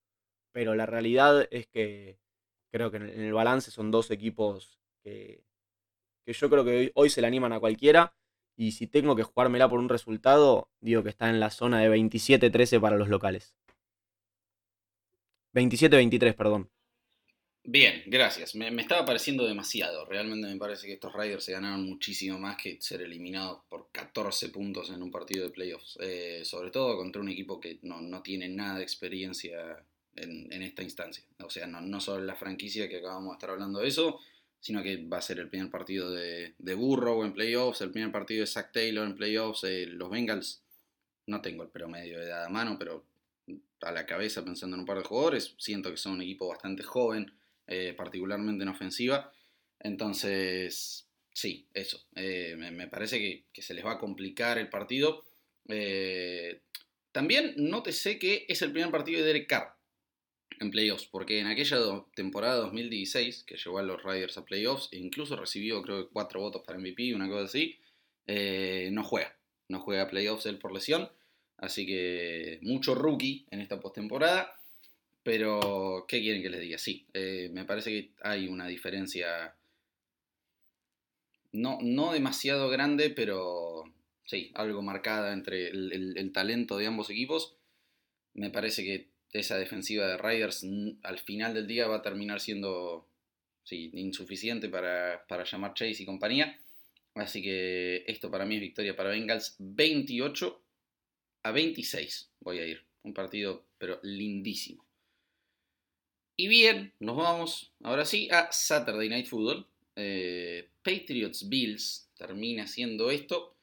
[0.53, 2.19] Pero la realidad es que
[2.71, 5.45] creo que en el, balance son dos equipos que,
[6.25, 8.15] que yo creo que hoy se le animan a cualquiera
[8.59, 11.89] y si tengo que jugármela por un resultado, digo que está en la zona de
[11.89, 13.55] 27-13 para los locales.
[15.55, 16.69] 27-23, perdón.
[17.63, 18.57] Bien, gracias.
[18.57, 20.05] Me, estaba pareciendo demasiado.
[20.07, 24.49] Realmente me parece que estos Riders se ganaron muchísimo más que ser eliminados por 14
[24.49, 25.97] puntos en un partido de playoffs.
[26.01, 29.85] Eh, sobre todo contra un equipo que no, tiene nada de experiencia
[30.17, 31.25] en, esta instancia.
[31.45, 34.19] O sea, no, no solo la franquicia que acabamos de estar hablando de eso,
[34.61, 38.11] sino que va a ser el primer partido de, de Burrow en playoffs, el primer
[38.11, 40.63] partido de Zach Taylor en playoffs, eh, los Bengals,
[41.27, 43.05] no tengo el promedio de edad a mano, pero
[43.83, 46.83] a la cabeza pensando en un par de jugadores, siento que son un equipo bastante
[46.83, 47.33] joven,
[47.67, 49.33] eh, particularmente en ofensiva,
[49.79, 55.25] entonces sí, eso, eh, me, parece que, que, se les va a complicar el partido.
[57.13, 59.78] también nótese que es el primer partido de Derek Carr,
[60.61, 61.79] en playoffs, porque en aquella
[62.15, 66.41] temporada 2016, que llevó a los Riders a playoffs, e incluso recibió creo que cuatro
[66.41, 67.79] votos para MVP, una cosa así,
[68.27, 69.37] eh, no juega,
[69.69, 71.11] no juega a playoffs él por lesión,
[71.57, 74.61] así que mucho rookie en esta postemporada,
[75.23, 76.79] pero ¿qué quieren que les diga?
[76.79, 79.55] Sí, eh, me parece que hay una diferencia
[81.53, 83.85] no, no demasiado grande, pero
[84.25, 87.57] sí, algo marcada entre el talento de ambos equipos.
[88.35, 90.65] Me parece que esa defensiva de Riders
[91.03, 93.09] al final del día va a terminar siendo
[93.71, 96.59] insuficiente para, llamar Chase y compañía.
[97.15, 100.63] Así que esto para mí es victoria para Bengals 28
[101.43, 102.31] a 26.
[102.41, 102.85] Voy a ir.
[103.03, 104.85] Un partido pero lindísimo.
[106.37, 109.67] Y bien, nos vamos ahora sí a Saturday Night Football.
[109.97, 113.57] Eh, Patriots Bills termina siendo esto.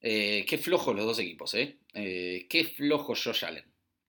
[0.00, 1.54] Eh, qué flojo los dos equipos.
[1.54, 1.78] ¿eh?
[1.92, 3.64] Qué flojo Josh Allen.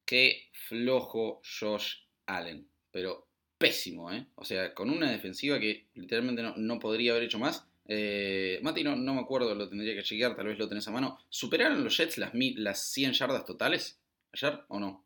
[0.07, 2.67] Qué flojo Josh Allen.
[2.91, 4.27] Pero pésimo, ¿eh?
[4.35, 7.67] O sea, con una defensiva que literalmente no, podría haber hecho más.
[7.85, 11.19] Eh, Mati, no, me acuerdo, lo tendría que chequear, tal vez lo tenés a mano.
[11.29, 15.05] ¿Superaron los Jets las, las 100 yardas totales ayer o no?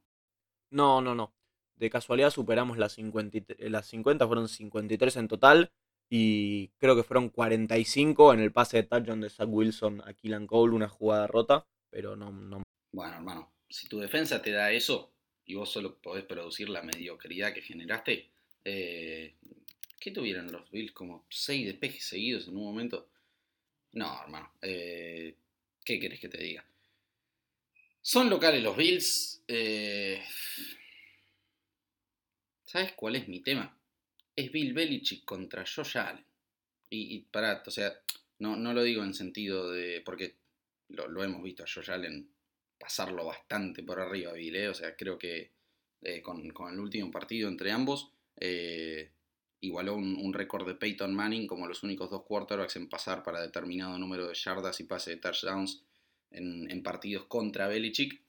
[0.70, 1.34] No, no, no.
[1.76, 5.72] De casualidad superamos las 50, las 50 fueron 53 en total.
[6.14, 10.46] Y creo que fueron 45 en el pase de touchdown de Zach Wilson a Killan
[10.46, 11.66] Cole, una jugada rota.
[11.90, 12.62] Pero no, no.
[12.94, 15.12] Bueno, hermano, si tu defensa te da eso
[15.46, 18.30] y vos solo podés producir la mediocridad que generaste,
[18.64, 19.34] eh,
[20.00, 20.92] ¿qué tuvieron los Bills?
[20.92, 23.10] Como seis despejes seguidos en un momento.
[23.94, 25.36] No, hermano, eh,
[25.84, 26.66] ¿qué querés que te diga?
[28.02, 29.44] Son locales los Bills.
[29.48, 30.24] Eh,
[32.66, 33.78] ¿Sabes cuál es mi tema?
[34.36, 36.26] Es Bill Belichick contra Josh Allen.
[36.90, 37.94] Y, y pará, o sea,
[38.40, 40.02] no, no lo digo en sentido de.
[40.02, 40.36] porque
[40.90, 42.30] lo, lo hemos visto a Josh Allen
[42.82, 44.68] pasarlo bastante por arriba, Bill.
[44.68, 45.52] O sea, creo que
[46.02, 49.12] eh, con, el último partido entre ambos, eh,
[49.62, 53.98] igualó un, récord de Peyton Manning como los únicos dos quarterbacks en pasar para determinado
[54.00, 55.84] número de yardas y pase de touchdowns
[56.32, 58.20] en, partidos contra Belichick.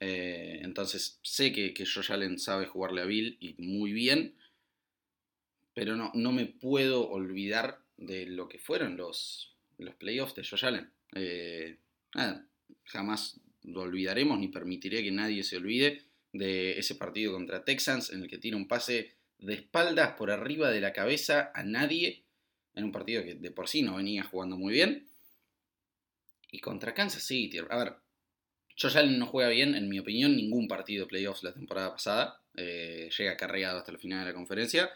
[0.00, 4.36] Eh, entonces sé que, que Allen sabe jugarle a Bill y muy bien,
[5.74, 10.64] pero no, no me puedo olvidar de lo que fueron los, los playoffs de Josh
[10.64, 10.92] Allen.
[11.14, 11.78] Eh,
[12.84, 13.40] jamás
[13.74, 18.38] olvidaremos ni permitiré que nadie se olvide de ese partido contra Texans en el que
[18.38, 22.24] tiene un pase de espaldas por arriba de la cabeza a nadie
[22.74, 25.08] en un partido que de por sí no venía jugando muy bien.
[26.50, 27.96] Y contra Kansas City, a ver,
[28.80, 32.40] Josh no juega bien, en mi opinión, ningún partido de playoffs la temporada pasada.
[32.54, 34.90] Eh, llega cargado hasta el final de la conferencia.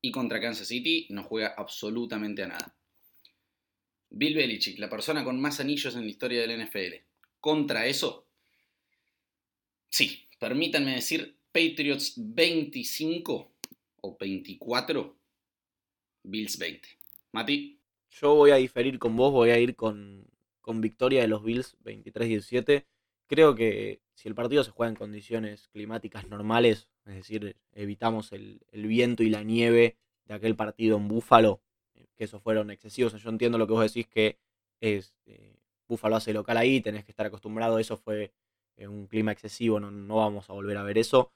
[0.00, 2.74] Y contra Kansas City no juega absolutamente a nada.
[4.10, 7.07] Bill Belichick, la persona con más anillos en la historia del NFL.
[7.40, 8.26] Contra eso,
[9.88, 13.52] sí, permítanme decir, Patriots 25
[14.02, 15.18] o 24,
[16.24, 16.88] Bills 20.
[17.32, 17.80] Mati.
[18.10, 20.26] Yo voy a diferir con vos, voy a ir con,
[20.60, 22.86] con victoria de los Bills 23-17.
[23.26, 28.60] Creo que si el partido se juega en condiciones climáticas normales, es decir, evitamos el,
[28.72, 31.62] el viento y la nieve de aquel partido en Búfalo,
[32.16, 33.14] que esos fueron excesivos.
[33.20, 34.38] Yo entiendo lo que vos decís que
[34.80, 35.56] es eh,
[35.88, 38.32] Búfalo hace local ahí, tenés que estar acostumbrado, eso fue
[38.76, 41.32] eh, un clima excesivo, no, vamos a volver a ver eso.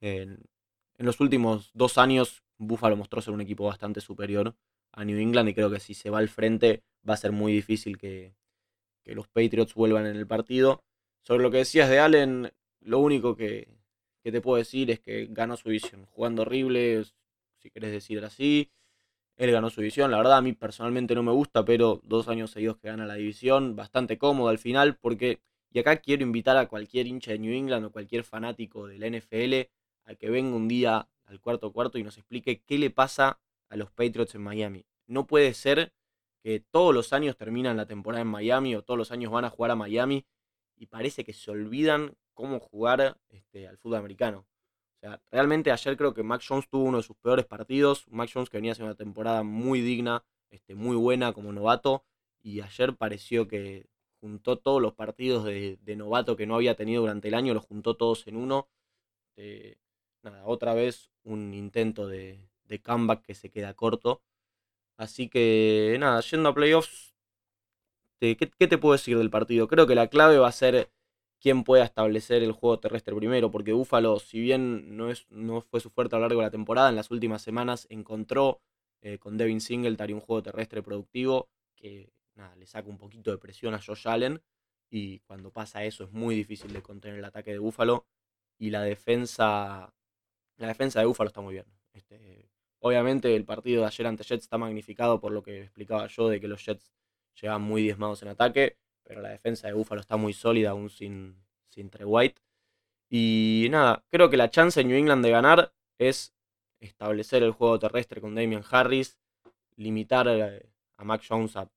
[0.00, 0.38] En,
[0.98, 4.54] los últimos dos años, Búfalo mostró ser un equipo bastante superior
[4.92, 7.52] a New England y creo que si se va al frente va a ser muy
[7.52, 8.34] difícil que,
[9.06, 10.82] los Patriots vuelvan en el partido.
[11.22, 13.68] Sobre lo que decías de Allen, lo único que,
[14.22, 17.04] que te puedo decir es que ganó su visión, jugando horrible,
[17.58, 18.70] si querés decir así.
[19.36, 20.10] Él ganó su división.
[20.10, 23.14] La verdad, a mí personalmente no me gusta, pero dos años seguidos que gana la
[23.14, 23.76] división.
[23.76, 25.40] Bastante cómodo al final, porque.
[25.70, 29.08] Y acá quiero invitar a cualquier hincha de New England o cualquier fanático de la
[29.08, 29.68] NFL
[30.04, 33.76] a que venga un día al cuarto cuarto y nos explique qué le pasa a
[33.76, 34.86] los Patriots en Miami.
[35.08, 35.92] No puede ser
[36.44, 39.50] que todos los años terminan la temporada en Miami o todos los años van a
[39.50, 40.26] jugar a Miami
[40.76, 44.46] y parece que se olvidan cómo jugar este, al fútbol americano
[45.30, 48.06] realmente ayer creo que Mac Jones tuvo uno de sus peores partidos.
[48.08, 52.04] Mac Jones que venía haciendo una temporada muy digna, este, muy buena como novato.
[52.42, 53.86] Y ayer pareció que
[54.20, 57.96] juntó todos los partidos de, novato que no había tenido durante el año, los juntó
[57.96, 58.68] todos en uno.
[59.36, 59.76] Eh,
[60.22, 62.48] nada, otra vez un intento de,
[62.82, 64.22] comeback que se queda corto.
[64.96, 67.14] Así que nada, yendo a playoffs,
[68.20, 69.68] ¿qué, ¿qué te puedo decir del partido?
[69.68, 70.90] Creo que la clave va a ser
[71.44, 75.78] quién pueda establecer el juego terrestre primero, porque Búfalo, si bien no, es, no fue
[75.78, 78.62] su fuerte a lo largo de la temporada, en las últimas semanas encontró
[79.02, 83.36] eh, con Devin Singletary un juego terrestre productivo que nada, le saca un poquito de
[83.36, 84.40] presión a Josh Allen
[84.88, 88.06] y cuando pasa eso es muy difícil de contener el ataque de Búfalo
[88.58, 89.92] y la defensa
[90.56, 91.66] la defensa de Búfalo está muy bien.
[91.92, 96.26] Este, obviamente el partido de ayer ante Jets está magnificado por lo que explicaba yo
[96.30, 96.90] de que los Jets
[97.38, 101.36] llegan muy diezmados en ataque pero la defensa de Buffalo está muy sólida aún sin,
[101.68, 102.40] sin Trey White.
[103.08, 106.34] Y nada, creo que la chance en New England de ganar es
[106.80, 109.18] establecer el juego terrestre con Damian Harris,
[109.76, 111.70] limitar eh, a Mac Jones a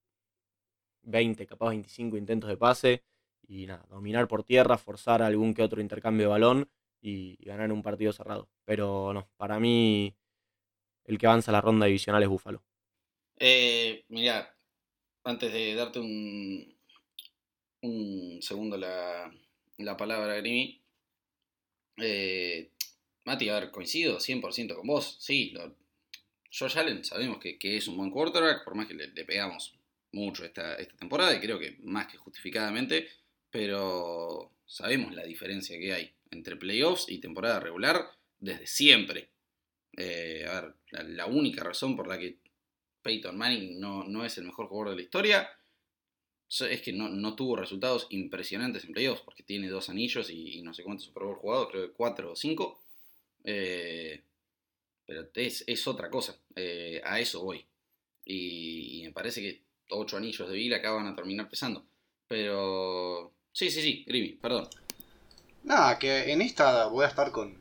[1.03, 3.03] 20, capaz 25 intentos de pase
[3.47, 6.69] y nada, dominar por tierra, forzar algún que otro intercambio de balón
[7.01, 8.49] y, ganar un partido cerrado.
[8.65, 10.15] Pero no, para mí
[11.05, 12.63] el que avanza la ronda divisional es Buffalo.
[13.37, 14.53] Eh, mira,
[15.23, 16.76] antes de darte un,
[17.81, 19.31] un segundo la,
[19.77, 20.81] la palabra, Grimi.
[21.97, 22.71] Eh,
[23.25, 25.17] Mati, a ver, coincido 100% con vos.
[25.19, 25.75] Sí, lo,
[26.51, 29.75] Josh Allen sabemos que, es un buen quarterback, por más que le, pegamos
[30.11, 33.09] mucho esta, esta, temporada, y creo que más que justificadamente,
[33.51, 38.09] pero sabemos la diferencia que hay entre playoffs y temporada regular
[38.39, 39.29] desde siempre.
[39.97, 42.37] Eh, a ver, la, única razón por la que
[43.01, 45.49] Peyton Manning no, no es el mejor jugador de la historia
[46.49, 50.83] es que no, tuvo resultados impresionantes en playoffs, porque tiene dos anillos y, no sé
[50.83, 52.79] cuántos Super Bowl jugados, creo que cuatro o cinco.
[53.43, 54.23] Eh,
[55.05, 57.65] pero es, otra cosa, eh, a eso voy.
[58.25, 61.85] Y, me parece que ocho anillos de Bill acaban a terminar pesando.
[62.27, 64.69] Pero sí, sí, sí, Grimmy, perdón.
[65.63, 67.57] Nada, que en esta voy a estar con,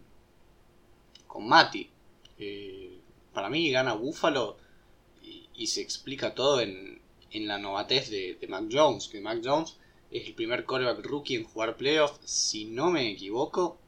[1.26, 1.90] con Mati.
[2.38, 2.98] Eh,
[3.32, 4.58] para mí gana Búfalo
[5.54, 7.00] y se explica todo en,
[7.36, 9.76] en la novatez de, Mac Jones, que Mac Jones
[10.10, 13.78] es el primer coreback rookie en jugar playoffs, si no me equivoco,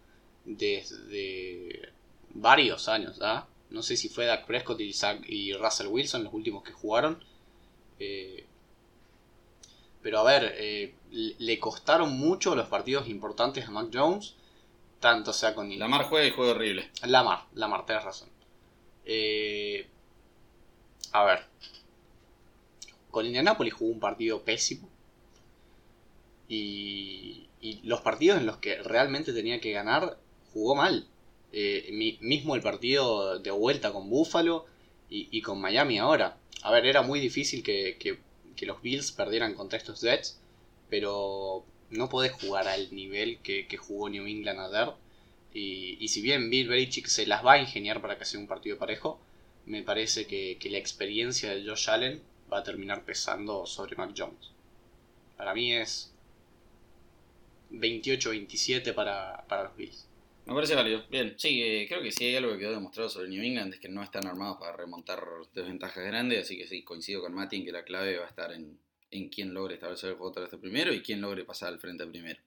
[0.45, 1.93] desde
[2.31, 3.47] varios años, ¿ah?
[3.71, 7.23] No sé si fue Dak Prescott y, Russell Wilson los últimos que jugaron.
[7.99, 8.47] Eh,
[10.01, 14.35] pero a ver, eh, le costaron mucho los partidos importantes a Mac Jones.
[15.01, 15.77] Tanto sea con...
[15.79, 16.91] Lamar juega y juega horrible.
[17.05, 18.29] Lamar, Lamar, tenés razón.
[19.05, 19.87] Eh,
[21.13, 21.45] a ver,
[23.11, 24.89] con Indianapolis jugó un partido pésimo.
[26.49, 30.19] Y, y los partidos en los que realmente tenía que ganar,
[30.53, 31.07] jugó mal.
[31.53, 34.67] Eh, mi- mismo el partido de vuelta con Buffalo
[35.11, 36.39] y, con Miami ahora.
[36.63, 37.97] A ver, era muy difícil que,
[38.63, 40.39] los Bills perdieran contra estos Jets,
[40.91, 44.93] pero no podés jugar al nivel que, que jugó New England ayer.
[45.55, 48.47] Y, y si bien Bill Belichick se las va a ingeniar para que sea un
[48.49, 49.19] partido parejo,
[49.67, 54.13] me parece que, que la experiencia de Josh Allen va a terminar pesando sobre Mac
[54.17, 54.51] Jones.
[55.37, 56.13] Para mí es
[57.71, 60.09] 28-27 para, para los Bills.
[60.47, 61.05] Me parece válido.
[61.11, 63.81] Bien, sí, eh, creo que sí hay algo que quedó demostrado sobre New England es
[63.81, 65.23] que no están armados para remontar
[65.55, 68.79] desventajas grandes, así que sí, coincido con Mati que la clave va a estar en,
[69.11, 72.41] en quién logre establecer el juego terrestre primero y quién logre pasar al frente primero.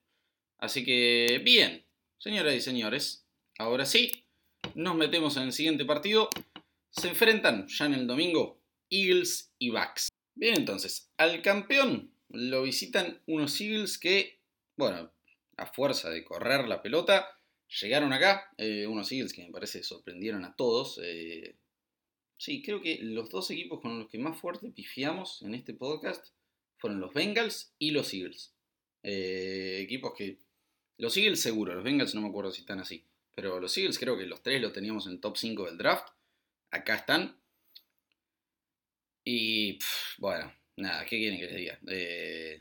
[0.57, 1.85] Así que, bien,
[2.17, 3.23] señoras y señores,
[3.59, 4.11] ahora sí,
[4.73, 6.29] nos metemos en el siguiente partido.
[6.89, 8.59] Se enfrentan ya en el domingo
[8.89, 10.09] Eagles y Bucks.
[10.33, 14.39] Bien, entonces, al campeón lo visitan unos Eagles que,
[14.75, 15.13] bueno,
[15.57, 17.27] a fuerza de correr la pelota,
[17.79, 18.51] llegaron acá.
[18.57, 20.99] eh, unos Eagles que me parece sorprendieron a todos.
[21.03, 21.57] eh,
[22.37, 26.33] sí, creo que los dos equipos con los que más fuerte pifiamos en este podcast
[26.77, 28.55] fueron los Bengals y los Eagles.
[29.03, 30.39] Eh, equipos que.
[30.97, 33.05] Los Eagles seguro, los Bengals no me acuerdo si están así.
[33.35, 36.07] Pero los Eagles creo que los tres los teníamos en el top 5 del draft.
[36.71, 37.40] Acá están.
[39.23, 39.77] Y
[40.17, 41.79] bueno, nada, ¿qué quieren que les diga?
[41.87, 42.59] Eh,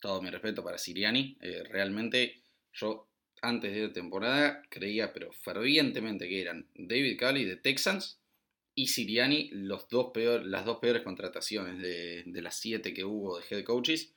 [0.00, 1.36] todo mi respeto para Siriani.
[1.40, 3.08] eh, realmente yo
[3.42, 8.20] antes de la temporada creía, pero fervientemente, que eran David Cali de Texans
[8.74, 13.38] y Siriani los dos peor, las dos peores contrataciones de, de las siete que hubo
[13.38, 14.14] de head coaches.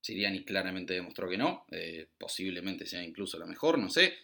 [0.00, 4.14] Siriani claramente demostró que no, eh, posiblemente sea incluso la mejor, no sé.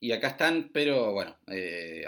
[0.00, 1.38] Y acá están, pero bueno,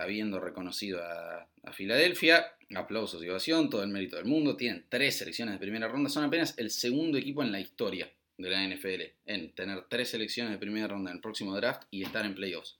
[0.00, 4.56] habiendo reconocido a, a Filadelfia, aplausos y ovación, todo el mérito del mundo.
[4.56, 8.50] Tienen tres selecciones de primera ronda, son apenas el segundo equipo en la historia de
[8.50, 12.24] la NFL en tener tres selecciones de primera ronda en el próximo draft y estar
[12.24, 12.78] en playoffs.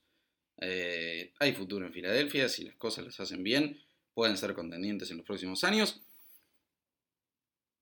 [0.59, 3.79] Eh, hay futuro en Filadelfia, si las cosas las hacen bien,
[4.13, 6.01] pueden ser contendientes en los próximos años.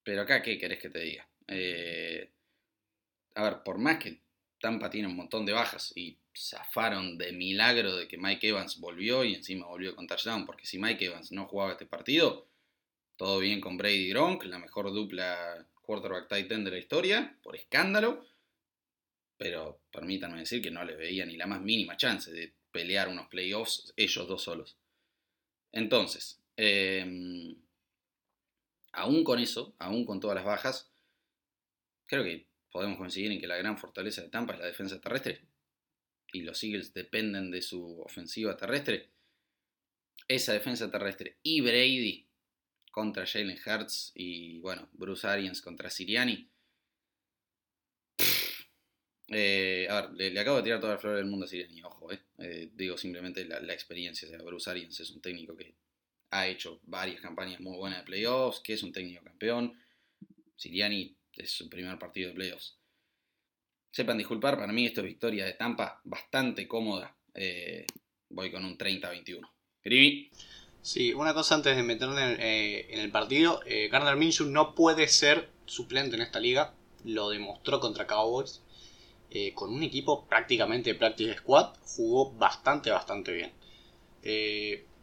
[0.03, 1.27] Pero acá, ¿qué querés que te diga?
[1.47, 2.29] Eh,
[3.35, 4.19] a ver, por más que
[4.61, 9.23] Tampa tiene un montón de bajas y zafaron de milagro de que Mike Evans volvió
[9.23, 12.47] y encima volvió con touchdown, porque si Mike Evans no jugaba este partido,
[13.17, 17.55] todo bien con Brady Gronk, la mejor dupla quarterback tight end de la historia, por
[17.55, 18.25] escándalo,
[19.37, 23.27] pero permítanme decir que no les veía ni la más mínima chance de pelear unos
[23.27, 24.77] playoffs ellos dos solos.
[25.71, 27.55] Entonces, eh,
[28.91, 30.91] aún con eso, aún con todas las bajas,
[32.05, 35.41] creo que podemos coincidir en que la gran fortaleza de Tampa es la defensa terrestre.
[36.33, 39.09] Y los Eagles dependen de su ofensiva terrestre.
[40.27, 42.27] Esa defensa terrestre y Brady
[42.91, 46.49] contra Jalen Hurts y, bueno, Bruce Arians contra Siriani.
[49.27, 51.81] Eh, a ver, le, le acabo de tirar toda la flor del mundo a Siriani,
[51.83, 52.19] ojo, eh.
[52.39, 54.27] Eh, digo simplemente la, la experiencia.
[54.27, 55.75] O sea, Bruce Arians es un técnico que
[56.31, 59.77] ha hecho varias campañas muy buenas de playoffs, que es un técnico campeón.
[60.55, 62.77] Siriani es su primer partido de playoffs.
[63.91, 67.15] Sepan disculpar, para mí esto es victoria de Tampa bastante cómoda.
[67.33, 67.85] Eh,
[68.29, 69.49] voy con un 30-21.
[69.83, 70.31] Grivi.
[70.81, 73.61] Sí, una cosa antes de meterme en, eh, en el partido.
[73.65, 76.73] Eh, Gardner Minshew no puede ser suplente en esta liga.
[77.03, 78.61] Lo demostró contra Cowboys.
[79.29, 81.75] Eh, con un equipo prácticamente practice squad.
[81.83, 83.51] Jugó bastante, bastante bien.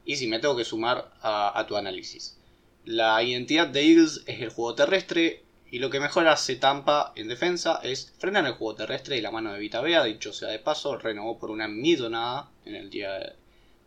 [0.05, 2.39] Y si me tengo que sumar a tu análisis.
[2.85, 5.45] La identidad de Eagles es el juego terrestre.
[5.71, 9.31] Y lo que mejor hace Tampa en defensa es frenar el juego terrestre y la
[9.31, 10.05] mano de Vita Vea.
[10.05, 13.37] Dicho sea de paso, renovó por una millonada en el día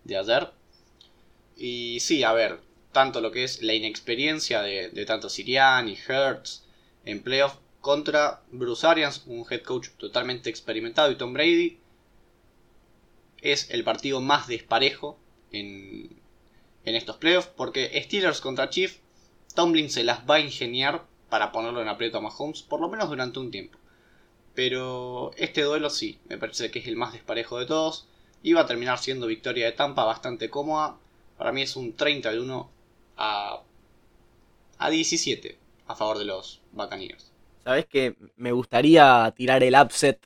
[0.04, 0.50] de, ayer.
[1.58, 2.60] Y sí, a ver,
[2.92, 6.64] tanto lo que es la inexperiencia de, de tanto Sirian y Hertz
[7.04, 11.80] en playoff contra Bruce Arians, un head coach totalmente experimentado, y Tom Brady,
[13.42, 15.18] es el partido más desparejo
[15.52, 16.22] en,
[16.86, 18.98] en estos playoffs, porque Steelers contra Chief,
[19.56, 23.10] Tomlin se las va a ingeniar para ponerlo en aprieto a Mahomes, por lo menos
[23.10, 23.80] durante un tiempo.
[24.54, 28.06] Pero este duelo sí, me parece que es el más desparejo de todos.
[28.54, 30.98] Va a terminar siendo victoria de Tampa bastante cómoda.
[31.38, 32.70] Para mí es un 31
[33.16, 33.62] a,
[34.78, 35.58] a 17
[35.88, 37.32] a favor de los Buccaneers.
[37.64, 40.20] Sabes que me gustaría tirar el upset,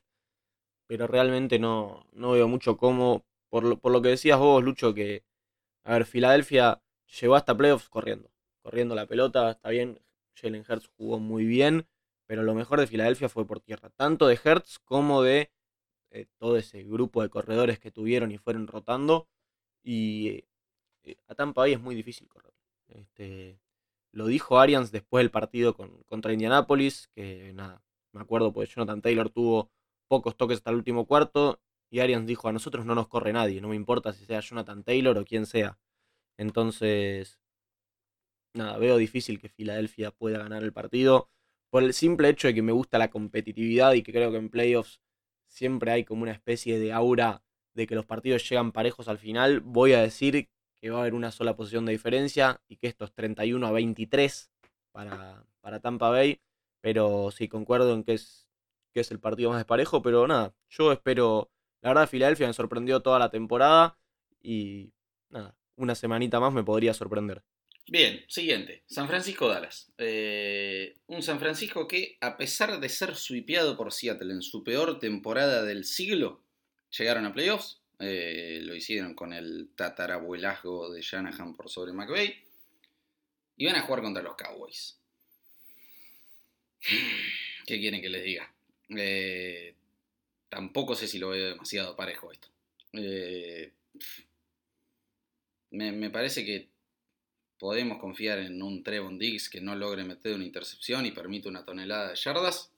[0.88, 3.24] pero realmente no, no veo mucho cómo.
[3.51, 5.24] Por lo, por lo que decías vos, Lucho, que.
[5.84, 6.82] A ver, Filadelfia
[7.22, 8.32] llegó hasta playoffs corriendo.
[8.64, 9.99] Corriendo la pelota, está bien.
[10.36, 11.88] Jalen Hurts jugó muy bien,
[12.28, 13.90] pero lo mejor de Filadelfia fue por tierra.
[13.90, 15.52] Tanto de Hertz como de
[16.12, 19.28] eh, todo ese grupo de corredores que tuvieron y fueron rotando.
[19.84, 20.46] Y
[21.04, 22.54] eh, a Tampa Bay es muy difícil correr.
[22.88, 23.60] Este,
[24.12, 27.84] lo dijo Arians después del partido con, contra Indianapolis, que nada,
[28.14, 29.72] me acuerdo, porque Jonathan Taylor tuvo
[30.08, 31.60] pocos toques hasta el último cuarto
[31.90, 34.84] y Arians dijo, a nosotros no nos corre nadie, no me importa si sea Jonathan
[34.84, 35.78] Taylor o quien sea.
[36.38, 37.40] Entonces,
[38.56, 41.30] nada, veo difícil que Filadelfia pueda ganar el partido
[41.70, 44.49] por el simple hecho de que me gusta la competitividad y que creo que en
[44.49, 45.01] playoffs
[45.47, 47.43] siempre hay como una especie de aura
[47.74, 49.60] de que los partidos llegan parejos al final.
[49.60, 53.06] Voy a decir que va a haber una sola posición de diferencia y que esto
[53.06, 54.51] es 31 a 23
[54.91, 56.39] para, para Tampa Bay.
[56.82, 58.47] Pero sí, concuerdo en que es,
[58.93, 60.01] que es el partido más desparejo.
[60.01, 61.51] Pero nada, yo espero.
[61.82, 63.97] La verdad, Filadelfia me sorprendió toda la temporada.
[64.41, 64.93] Y
[65.30, 67.43] nada, una semanita más me podría sorprender.
[67.88, 68.84] Bien, siguiente.
[68.88, 69.92] San Francisco Dallas.
[70.00, 74.98] Eh, un San Francisco que, a pesar de ser sweepeado por Seattle en su peor
[74.98, 76.42] temporada del siglo,
[76.98, 77.82] llegaron a playoffs.
[78.00, 82.36] Eh, lo hicieron con el tatarabuelazgo de Shanahan por sobre McVay.
[83.58, 85.00] Y van a jugar contra los Cowboys.
[87.68, 88.52] ¿Qué quieren que les diga?
[88.90, 89.76] Eh,
[90.50, 92.50] tampoco sé si lo veo demasiado parejo esto.
[95.70, 96.75] me parece que
[97.66, 101.66] podemos confiar en un Trevon Diggs que no logre meter una intercepción y permite una
[101.66, 102.72] tonelada de yardas,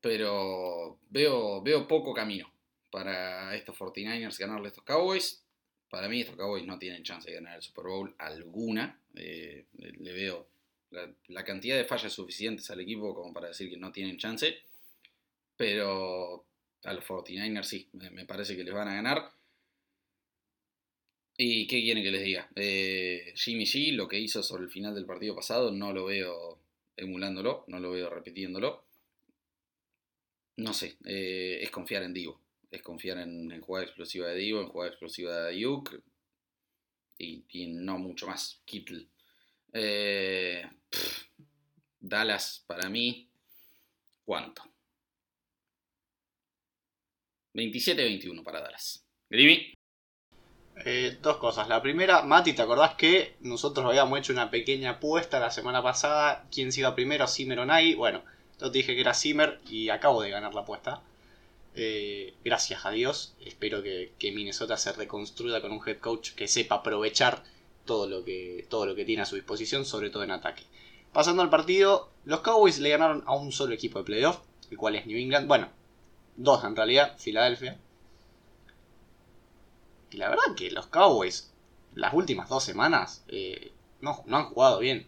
[0.00, 2.50] pero veo, veo poco camino
[2.90, 5.44] para estos 49ers ganarle a estos Cowboys.
[5.90, 8.98] Para mí estos Cowboys no tienen chance de ganar el Super Bowl alguna.
[9.16, 10.48] Eh, le veo
[11.28, 14.56] la, cantidad de fallas suficientes al equipo como para decir que no tienen chance.
[15.58, 16.46] Pero
[16.84, 19.30] a los 49ers sí, me parece que les van a ganar.
[21.42, 22.50] ¿Y qué quieren que les diga?
[22.54, 26.60] Eh, Jimmy G, lo que hizo sobre el final del partido pasado, no lo veo
[26.98, 28.84] emulándolo, no lo veo repitiéndolo.
[30.56, 32.42] No sé, eh, es confiar en Divo.
[32.70, 36.02] Es confiar en, jugada explosiva de Divo, en jugada explosiva de Ayuk.
[37.16, 38.60] Y, no mucho más.
[38.66, 39.06] Kittle.
[39.72, 40.62] Eh,
[42.00, 43.30] Dallas, para mí,
[44.26, 44.62] ¿cuánto?
[47.54, 49.06] 27-21 para Dallas.
[49.30, 49.79] Grimy.
[50.76, 51.68] Eh, dos cosas.
[51.68, 56.46] La primera, Mati, ¿te acordás que nosotros habíamos hecho una pequeña apuesta la semana pasada?
[56.50, 57.94] ¿Quién se iba primero, Zimmer o Nagy?
[57.94, 58.22] Bueno,
[58.60, 61.02] yo te dije que era Zimmer y acabo de ganar la apuesta.
[61.74, 63.34] Eh, gracias a Dios.
[63.44, 67.42] Espero que, Minnesota se reconstruya con un head coach que sepa aprovechar
[67.84, 70.62] todo lo que, todo lo que tiene a su disposición, sobre todo en ataque.
[71.12, 74.38] Pasando al partido, los Cowboys le ganaron a un solo equipo de playoff,
[74.70, 75.46] el cual es New England.
[75.46, 75.68] Bueno,
[76.36, 77.78] dos en realidad, Filadelfia.
[80.10, 81.52] Y la verdad que los Cowboys,
[81.94, 85.06] las últimas dos semanas, eh, no, no han jugado bien.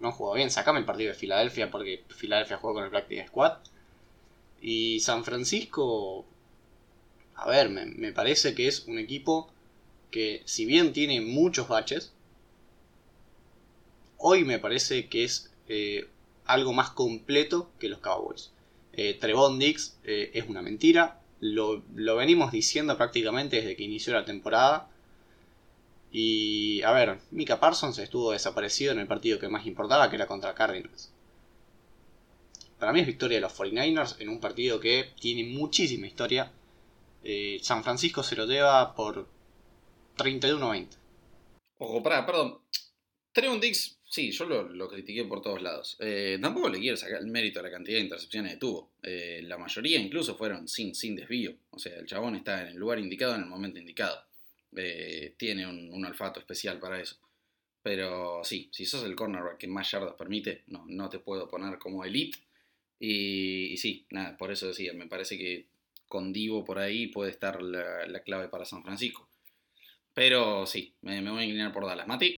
[0.00, 0.50] No han jugado bien.
[0.50, 3.58] Sacame el partido de Filadelfia porque Filadelfia jugó con el Practice Squad.
[4.60, 6.24] Y San Francisco,
[7.34, 9.50] a ver, me, parece que es un equipo
[10.10, 12.12] que si bien tiene muchos baches,
[14.18, 16.08] hoy me parece que es eh,
[16.44, 18.52] algo más completo que los Cowboys.
[18.92, 19.18] Eh,
[19.58, 21.82] Dix eh, es una mentira, lo,
[22.16, 24.88] venimos diciendo prácticamente desde que inició la temporada.
[26.12, 30.28] Y a ver, Mika Parsons estuvo desaparecido en el partido que más importaba, que era
[30.28, 31.10] contra Cardinals.
[32.78, 36.52] Para mí es victoria de los 49ers en un partido que tiene muchísima historia.
[37.24, 39.26] Eh, San Francisco se lo lleva por
[40.18, 40.88] 31-20.
[41.78, 42.60] Ojo, pará, perdón.
[43.32, 45.96] Trevon Dix Sí, yo lo, critiqué por todos lados.
[45.98, 48.90] Eh, tampoco le quiero sacar el mérito a la cantidad de intercepciones que tuvo.
[49.02, 51.54] Eh, la mayoría incluso fueron sin, sin desvío.
[51.70, 54.22] O sea, el chabón está en el lugar indicado en el momento indicado.
[54.76, 57.16] Eh, tiene un, olfato especial para eso.
[57.82, 61.78] Pero sí, si sos el cornerback que más yardas permite, no, no te puedo poner
[61.78, 62.38] como elite.
[62.98, 65.68] Y, sí, nada, por eso decía, me parece que
[66.06, 69.26] con Divo por ahí puede estar la, clave para San Francisco.
[70.12, 72.06] Pero sí, me, me voy a inclinar por Dallas.
[72.06, 72.36] Mati.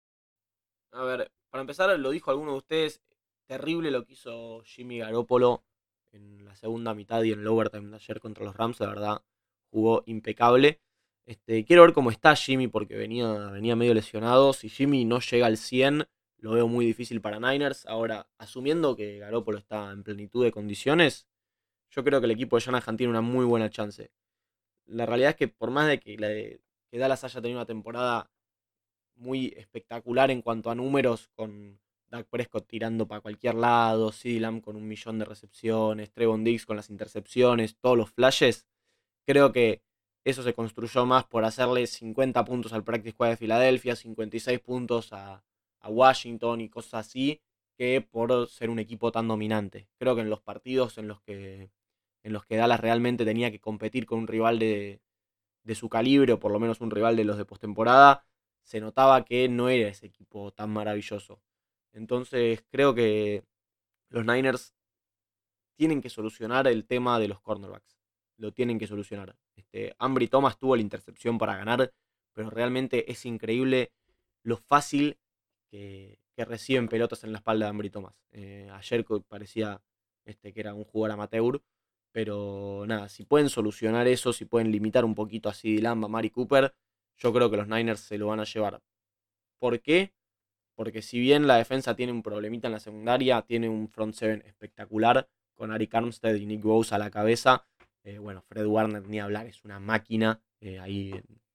[0.93, 3.01] A ver, para empezar, lo dijo alguno de ustedes,
[3.47, 5.63] terrible lo que hizo Jimmy Garoppolo
[6.11, 9.23] en la segunda mitad y en el overtime de ayer contra los Rams, de verdad,
[9.71, 10.81] jugó impecable.
[11.27, 14.53] Este, quiero ver cómo está Jimmy porque venía, venía medio lesionado.
[14.53, 17.87] Si Jimmy no llega al 100, lo veo muy difícil para Niners.
[17.87, 21.29] Ahora, asumiendo que Garoppolo está en plenitud de condiciones,
[21.89, 24.11] yo creo que el equipo de Shanahan tiene una muy buena chance.
[24.87, 28.34] La realidad es que por más que, la de, que Dallas haya tenido una temporada
[29.17, 34.77] muy espectacular en cuanto a números, con Dak Prescott tirando para cualquier lado, Silam con
[34.77, 38.67] un millón de recepciones, Trevon Diggs con las intercepciones, todos los flashes.
[39.27, 39.83] Creo que
[40.25, 45.13] eso se construyó más por hacerle 50 puntos al Practice Squad de Filadelfia, 56 puntos
[45.13, 45.45] a,
[45.81, 47.41] a Washington y cosas así,
[47.77, 49.89] que por ser un equipo tan dominante.
[49.99, 51.71] Creo que en los partidos en los que,
[52.23, 55.01] en los que Dallas realmente tenía que competir con un rival de,
[55.65, 58.25] de su calibre, o por lo menos un rival de los de postemporada,
[58.65, 61.41] se notaba que no era ese equipo tan maravilloso.
[61.93, 63.45] Entonces creo que
[64.09, 64.75] los Niners
[65.77, 67.99] tienen que solucionar el tema de los cornerbacks.
[68.37, 69.37] Lo tienen que solucionar.
[69.55, 71.93] Este, Ambry Thomas tuvo la intercepción para ganar,
[72.33, 73.93] pero realmente es increíble
[74.43, 75.19] lo fácil
[75.71, 78.15] que, reciben pelotas en la espalda de Ambry Thomas.
[78.33, 79.81] Eh, ayer parecía
[80.25, 81.63] este, que era un jugador amateur,
[82.11, 86.09] pero nada, si pueden solucionar eso, si pueden limitar un poquito a CD Lamb, a
[86.09, 86.75] Mari Cooper,
[87.17, 88.81] yo creo que los Niners se lo van a llevar.
[89.59, 90.13] ¿Por qué?
[90.75, 94.43] Porque si bien la defensa tiene un problemita en la secundaria, tiene un front seven
[94.47, 97.67] espectacular con Ari Armstead y Nick Bose a la cabeza.
[98.03, 101.13] Eh, bueno, Fred Warner ni hablar, es una máquina eh, ahí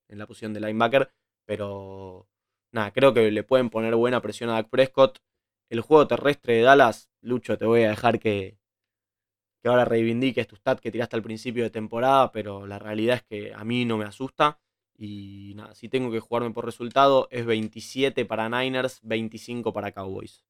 [0.07, 1.11] en, la posición de linebacker.
[1.45, 2.27] Pero
[2.71, 5.19] nada, creo que le pueden poner buena presión a Dak Prescott.
[5.69, 8.57] El juego terrestre de Dallas, Lucho, te voy a dejar que,
[9.61, 13.23] que ahora reivindiques tu stat que tiraste al principio de temporada, pero la realidad es
[13.23, 14.59] que a mí no me asusta.
[15.01, 20.43] Y nada, si tengo que jugarme por resultado, es 27 para Niners, 25 para Cowboys.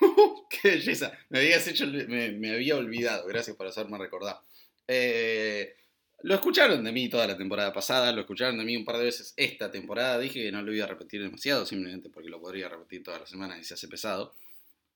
[0.50, 1.16] ¡Qué belleza!
[1.28, 4.40] Me habías hecho, me, había olvidado, gracias por hacerme recordar.
[4.88, 5.76] Eh,
[6.22, 9.04] lo escucharon de mí toda la temporada pasada, lo escucharon de mí un par de
[9.04, 10.18] veces esta temporada.
[10.18, 13.30] Dije que no lo iba a repetir demasiado, simplemente porque lo podría repetir todas las
[13.30, 14.34] semanas y se hace pesado.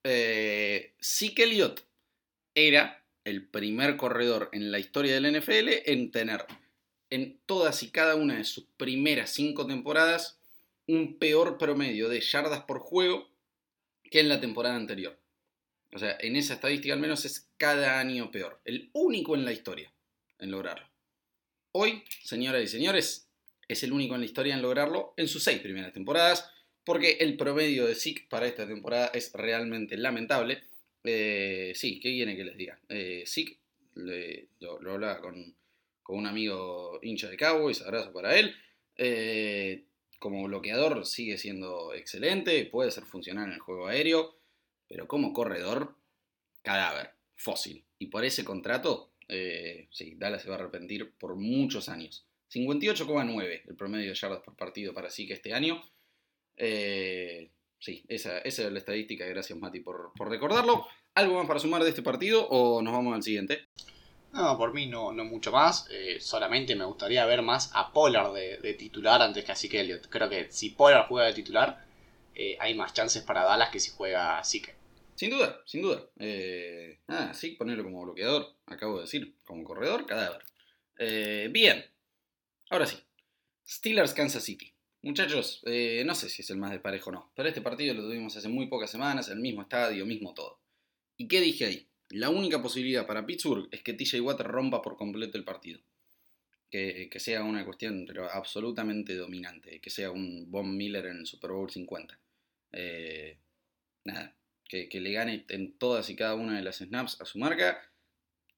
[0.03, 0.95] Eh,
[1.37, 1.81] que Elliott
[2.57, 6.45] era el primer corredor en la historia del NFL en tener
[7.11, 10.39] en todas y cada una de sus primeras cinco temporadas
[10.87, 13.29] un peor promedio de yardas por juego
[14.05, 15.19] que en la temporada anterior.
[15.93, 18.61] O sea, en esa estadística al menos es cada año peor.
[18.65, 19.93] El único en la historia
[20.39, 20.89] en lograrlo.
[21.73, 23.29] Hoy, señoras y señores,
[23.69, 26.51] es el único en la historia en lograrlo en sus seis primeras temporadas,
[26.85, 30.63] porque el promedio de SIC para esta temporada es realmente lamentable.
[31.05, 32.79] Eh, sí, ¿qué viene que les diga?
[32.89, 33.59] Eh, SIC,
[33.95, 35.55] lo hablaba con,
[36.07, 38.55] con un amigo hincha de Cowboys, abrazo para él.
[38.95, 39.87] Eh,
[40.21, 44.39] como bloqueador sigue siendo excelente, puede ser funcional en el juego aéreo,
[44.89, 45.97] pero como corredor,
[46.63, 47.85] cadáver, fósil.
[47.99, 52.25] Y por ese contrato, eh, sí, Dallas se va a arrepentir por muchos años.
[52.55, 55.83] 58,9 el promedio de yardas por partido para sí que este año.
[56.57, 57.51] Eh,
[57.81, 59.27] sí, esa, es la estadística.
[59.27, 60.87] Gracias, Mati, por, por recordarlo.
[61.15, 63.67] ¿Algo más para sumar de este partido o nos vamos al siguiente?
[64.37, 65.89] No, por mí no, no mucho más.
[65.91, 70.09] Eh, solamente me gustaría ver más a Pollard de, titular antes que a Zeke Elliott.
[70.11, 71.83] Creo que si Pollard juega de titular,
[72.35, 74.75] eh, hay más chances para Dallas que si juega Zeke.
[75.15, 76.05] Sin duda, sin duda.
[76.19, 80.43] Eh, nada, sí, ponerlo como bloqueador, acabo de decir, como corredor, cadáver.
[80.99, 81.87] Eh, bien,
[82.69, 82.99] ahora sí.
[83.67, 84.71] Steelers Kansas City.
[85.01, 88.03] Muchachos, no sé si es el más de parejo o no, pero este partido lo
[88.03, 90.59] tuvimos hace muy pocas semanas, el mismo estadio, mismo todo.
[91.17, 91.89] ¿Y qué dije ahí?
[92.11, 95.81] La única posibilidad para Pittsburgh es que TJ Watt rompa por completo el partido.
[96.71, 101.71] Que, sea una cuestión absolutamente dominante, que sea un Von Miller en el Super Bowl
[101.71, 102.19] 50.
[102.73, 103.39] Eh,
[104.05, 104.35] nada,
[104.69, 107.81] que, le gane en todas y cada una de las snaps a su marca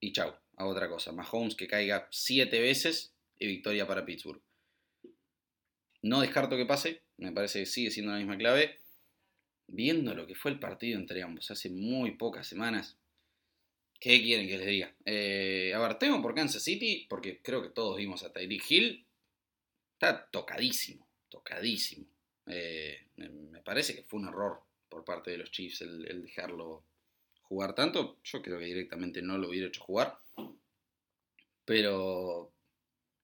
[0.00, 1.12] y chau, a otra cosa.
[1.12, 4.42] Mahomes que caiga siete veces y victoria para Pittsburgh.
[6.02, 8.78] No descarto que pase, me parece que sigue siendo la misma clave.
[9.68, 12.96] Viendo lo que fue el partido entre ambos hace muy pocas semanas,
[14.00, 14.94] ¿Qué quieren que les diga?
[15.04, 19.06] Eh, a ver, temo por Kansas City, porque creo que todos vimos a Tyreek Hill.
[19.94, 22.06] Está tocadísimo, tocadísimo.
[22.46, 26.84] Eh, me parece que fue un error por parte de los Chiefs el, dejarlo
[27.42, 28.20] jugar tanto.
[28.22, 30.16] Yo creo que directamente no lo hubiera hecho jugar.
[31.64, 32.52] Pero,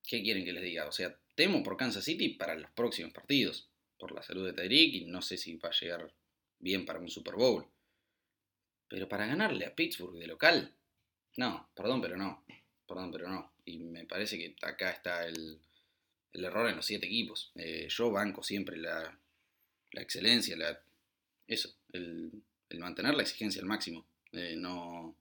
[0.06, 0.88] ¿qué quieren que les diga?
[0.88, 3.70] O sea, temo por Kansas City para los próximos partidos.
[3.96, 6.12] Por la salud de Tyreek y no sé si va a llegar
[6.58, 7.64] bien para un Super Bowl.
[8.89, 10.74] Pero para ganarle a Pittsburgh de local,
[11.37, 12.45] no, perdón, pero no.
[12.87, 13.53] Perdón, pero no.
[13.64, 15.61] Y me parece que acá está el,
[16.32, 17.53] error en los siete equipos.
[17.57, 19.18] Eh, yo banco siempre la,
[19.93, 20.78] excelencia, la,
[21.47, 22.43] eso, el,
[22.78, 24.07] mantener la exigencia al máximo.
[24.32, 25.16] Eh, no,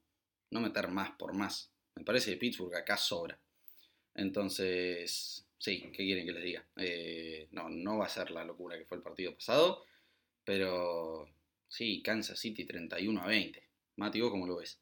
[0.50, 1.72] no meter más por más.
[1.96, 3.40] Me parece que Pittsburgh acá sobra.
[4.16, 6.66] Entonces, sí, ¿qué quieren que les diga?
[6.78, 9.86] Eh, no, no va a ser la locura que fue el partido pasado,
[10.44, 11.28] pero
[11.74, 13.68] Sí, Kansas City 31 a 20.
[13.96, 14.80] Mati, ¿vos cómo lo ves?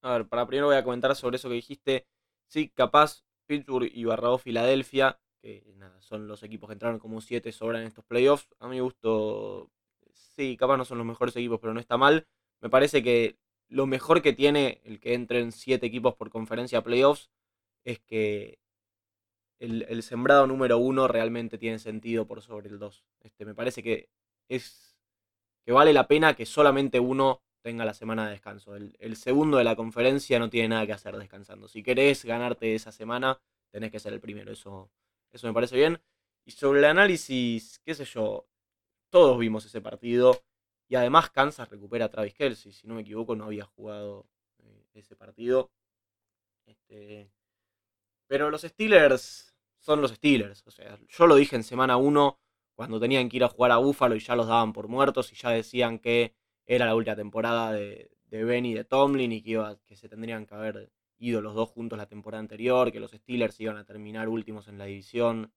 [0.00, 2.06] A ver, para primero voy a comentar sobre eso que dijiste.
[2.46, 7.52] Sí, capaz Pittsburgh y Barrado Filadelfia, que nada, son los equipos que entraron como 7
[7.52, 8.48] sobran en estos playoffs.
[8.58, 9.70] A mi gusto,
[10.14, 12.26] sí, capaz no son los mejores equipos, pero no está mal.
[12.62, 13.36] Me parece que
[13.68, 17.28] lo mejor que tiene el que entren 7 equipos por conferencia playoffs
[17.84, 18.58] es que
[19.58, 23.04] el, el sembrado número 1 realmente tiene sentido por sobre el 2.
[23.20, 24.08] Este, me parece que
[24.48, 24.89] es
[25.70, 28.74] que vale la pena que solamente uno tenga la semana de descanso.
[28.74, 31.68] El, segundo de la conferencia no tiene nada que hacer descansando.
[31.68, 33.40] Si querés ganarte esa semana,
[33.70, 34.50] tenés que ser el primero.
[34.50, 34.90] Eso,
[35.30, 36.02] eso me parece bien.
[36.44, 38.48] Y sobre el análisis, qué sé yo,
[39.10, 40.42] todos vimos ese partido.
[40.88, 42.72] Y además Kansas recupera a Travis Kelsey.
[42.72, 44.26] Si no me equivoco, no había jugado
[44.64, 45.70] eh, ese partido.
[46.66, 47.30] Este,
[48.26, 50.66] pero los Steelers son los Steelers.
[50.66, 52.40] O sea, yo lo dije en semana 1
[52.80, 55.36] cuando tenían que ir a jugar a Buffalo y ya los daban por muertos y
[55.36, 59.50] ya decían que era la última temporada de, de Ben y de Tomlin y que,
[59.50, 63.10] iba, que se tendrían que haber ido los dos juntos la temporada anterior, que los
[63.10, 65.52] Steelers iban a terminar últimos en la división.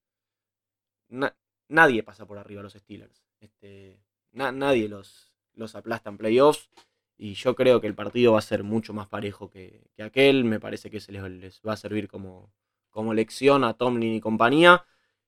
[1.69, 3.23] nadie pasa por arriba a los Steelers.
[3.39, 4.01] Este,
[4.33, 6.69] nadie los, los aplasta en playoffs.
[7.17, 10.43] Y yo creo que el partido va a ser mucho más parejo que, aquel.
[10.43, 12.51] Me parece que se les, va a servir como,
[12.89, 14.83] como lección a Tomlin y compañía.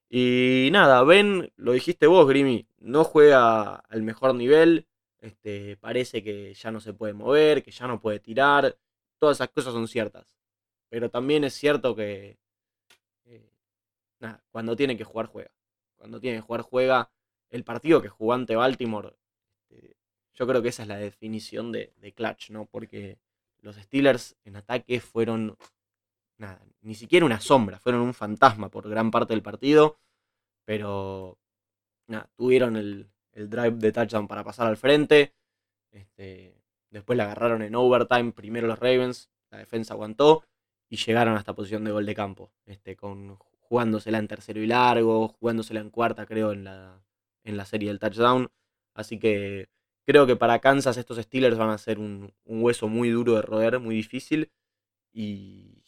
[0.10, 4.88] Y nada, Ben, lo dijiste vos, Grimy, no juega al mejor nivel.
[5.20, 8.78] Este, parece que ya no se puede mover, que ya no puede tirar.
[9.18, 10.38] Todas esas cosas son ciertas.
[10.90, 12.38] Pero también es cierto que
[13.26, 13.52] eh,
[14.20, 15.52] nada, cuando tiene que jugar, juega.
[15.96, 17.12] Cuando tiene que jugar, juega.
[17.50, 19.16] El partido que jugó ante Baltimore,
[19.70, 19.98] este,
[20.34, 22.66] yo creo que esa es la definición de, de clutch, ¿no?
[22.66, 23.18] Porque
[23.62, 25.58] los Steelers en ataque fueron
[26.38, 29.98] nada, ni siquiera una sombra, fueron un fantasma por gran parte del partido,
[30.66, 31.38] pero
[32.08, 35.34] nada, tuvieron el, el drive de touchdown para pasar al frente.
[35.92, 40.44] Este, después la agarraron en overtime, primero los Ravens, la defensa aguantó
[40.90, 44.68] y llegaron a esta posición de gol de campo, este, con, jugándosela en tercero y
[44.68, 47.02] largo, jugándosela en cuarta creo en la,
[47.44, 48.50] en la serie del touchdown.
[48.94, 49.70] Así que
[50.06, 53.80] creo que para Kansas estos Steelers van a ser un, hueso muy duro de roer,
[53.80, 54.52] muy difícil.
[55.14, 55.82] Y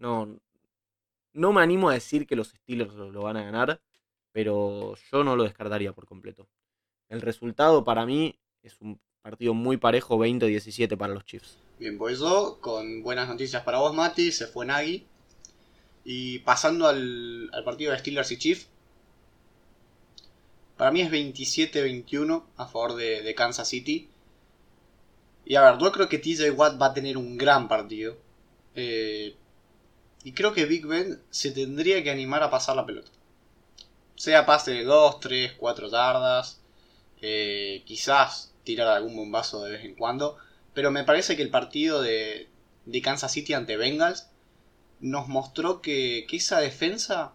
[0.00, 0.40] no,
[1.32, 3.80] no me animo a decir que los Steelers lo van a ganar,
[4.32, 6.48] pero yo no lo descartaría por completo.
[7.08, 11.58] El resultado para mí es un partido muy parejo, 20-17 para los Chiefs.
[11.78, 15.06] Bien, pues eso, con buenas noticias para vos, Mati, se fue Nagy.
[16.04, 18.68] Y pasando al, partido de Steelers y Chiefs,
[20.76, 24.08] para mí es 27-21 a favor de, Kansas City.
[25.44, 28.16] Y a ver, yo creo que TJ Watt va a tener un gran partido.
[28.74, 29.29] Eh,
[30.22, 33.10] y creo que Big Ben se tendría que animar a pasar la pelota.
[34.16, 36.60] Sea pase de 2, 3, 4 yardas.
[37.22, 40.36] Eh, quizás tirar algún bombazo de vez en cuando.
[40.74, 42.48] Pero me parece que el partido de,
[43.02, 44.28] Kansas City ante Bengals
[45.00, 47.32] nos mostró que, esa defensa,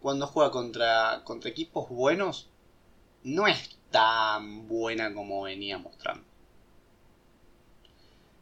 [0.00, 2.48] cuando juega contra, contra equipos buenos,
[3.22, 6.24] no es tan buena como venía mostrando.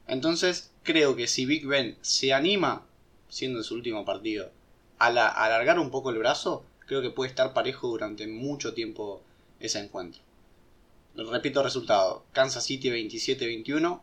[0.07, 2.87] Entonces, creo que si Big Ben se anima,
[3.33, 4.53] siendo su último partido,
[4.99, 9.22] a, a alargar un poco el brazo, creo que puede estar parejo durante mucho tiempo
[9.59, 10.20] ese encuentro.
[11.14, 12.26] Repito el resultado.
[12.33, 14.03] Kansas City 27-21.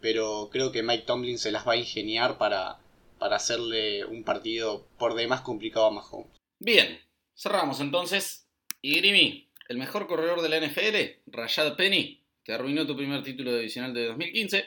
[0.00, 2.78] Pero creo que Mike Tomlin se las va a ingeniar para,
[3.18, 6.40] para hacerle un partido por demás complicado a Mahomes.
[6.58, 6.98] Bien,
[7.36, 8.48] cerramos entonces.
[8.80, 13.54] Y Grimy, el mejor corredor de la NFL, Rashad Penny, que arruinó tu primer título
[13.54, 14.64] divisional de 2015.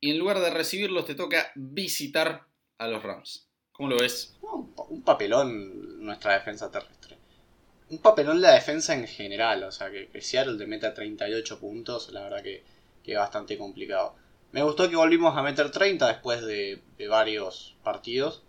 [0.00, 2.46] Y en lugar de recibirlos, te toca visitar
[2.78, 3.48] a los Rams.
[3.72, 4.36] ¿Cómo lo ves?
[4.88, 7.16] un papelón nuestra defensa terrestre
[7.92, 9.64] un papelón la defensa en general.
[9.64, 12.64] O sea, que, Seattle te meta 38 puntos, la verdad que,
[13.04, 14.14] que es bastante complicado.
[14.52, 18.42] Me gustó que volvimos a meter 30 después de, varios partidos.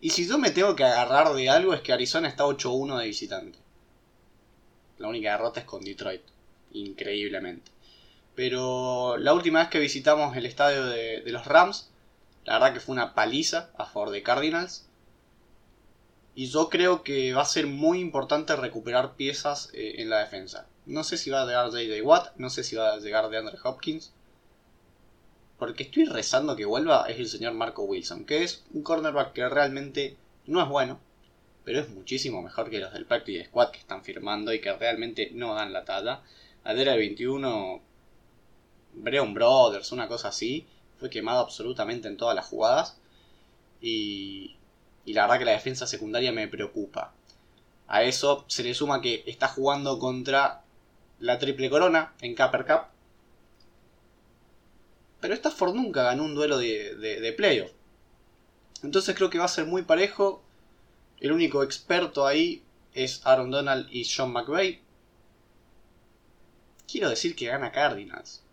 [0.00, 3.06] Y si yo me tengo que agarrar de algo es que Arizona está 8-1 de
[3.06, 3.58] visitante.
[4.98, 6.22] La única derrota es con Detroit.
[6.72, 7.72] Increíblemente.
[8.34, 11.90] Pero la última vez que visitamos el estadio de, los Rams,
[12.44, 14.86] la verdad que fue una paliza a favor de Cardinals.
[16.34, 20.66] Y yo creo que va a ser muy importante recuperar piezas eh, en la defensa.
[20.84, 22.02] No sé si va a llegar J.J.
[22.02, 24.12] Watt, no sé si va a llegar de Andre Hopkins.
[25.58, 29.48] Porque estoy rezando que vuelva es el señor Marco Wilson, que es un cornerback que
[29.48, 30.16] realmente
[30.46, 30.98] no es bueno,
[31.64, 35.30] pero es muchísimo mejor que los del Practice Squad que están firmando y que realmente
[35.32, 36.22] no dan la talla.
[36.64, 37.80] Ayer el 21,
[38.96, 40.66] Breon Brothers, una cosa así,
[40.98, 42.98] fue quemado absolutamente en todas las jugadas.
[43.80, 44.56] Y,
[45.06, 47.12] la verdad que la defensa secundaria me preocupa.
[47.86, 50.62] A eso se le suma que está jugando contra
[51.20, 52.82] la triple corona en Copper Cup.
[55.20, 57.70] Pero Stafford nunca ganó un duelo de, playoff.
[58.82, 60.42] Entonces creo que va a ser muy parejo.
[61.20, 64.80] El único experto ahí es Aaron Donald y Sean McVay.
[66.90, 68.43] Quiero decir que gana Cardinals.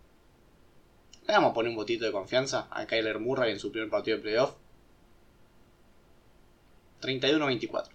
[1.26, 4.16] Le vamos a poner un botito de confianza a Kyler Murray en su primer partido
[4.16, 4.56] de playoff.
[7.00, 7.90] 31-24.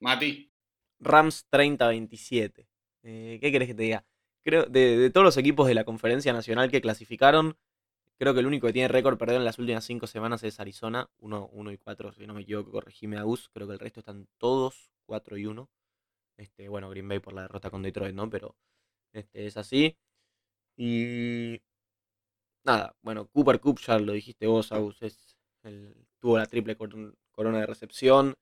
[0.00, 0.50] Mati.
[1.00, 2.66] Rams 30-27.
[3.02, 4.04] Eh, ¿Qué querés que te diga?
[4.42, 7.56] Creo, de, todos los equipos de la conferencia nacional que clasificaron,
[8.18, 11.10] creo que el único que tiene récord perdido en las últimas 5 semanas es Arizona,
[11.18, 13.50] 1, 1 y 4, si no me equivoco, corregime a Gus.
[13.52, 15.68] Creo que el resto están todos 4 y 1.
[16.38, 18.30] Este, bueno, Green Bay por la derrota con Detroit, ¿no?
[18.30, 18.56] Pero
[19.12, 19.96] este, es así.
[20.76, 21.60] Y
[22.64, 27.14] nada, bueno, Cooper Cup ya lo dijiste vos, Agus, es el- tuvo la triple cor-
[27.30, 28.34] corona de recepción.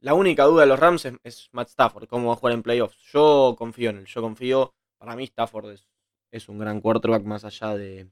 [0.00, 2.62] La única duda de los Rams es, es Matt Stafford, cómo va a jugar en
[2.62, 2.98] playoffs.
[3.12, 4.74] Yo confío en él, yo confío.
[4.98, 5.88] Para mí Stafford es,
[6.30, 8.10] es un gran quarterback más allá de,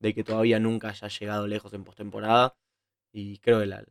[0.00, 2.56] de que todavía nunca haya llegado lejos en postemporada.
[3.12, 3.84] Y creo que la,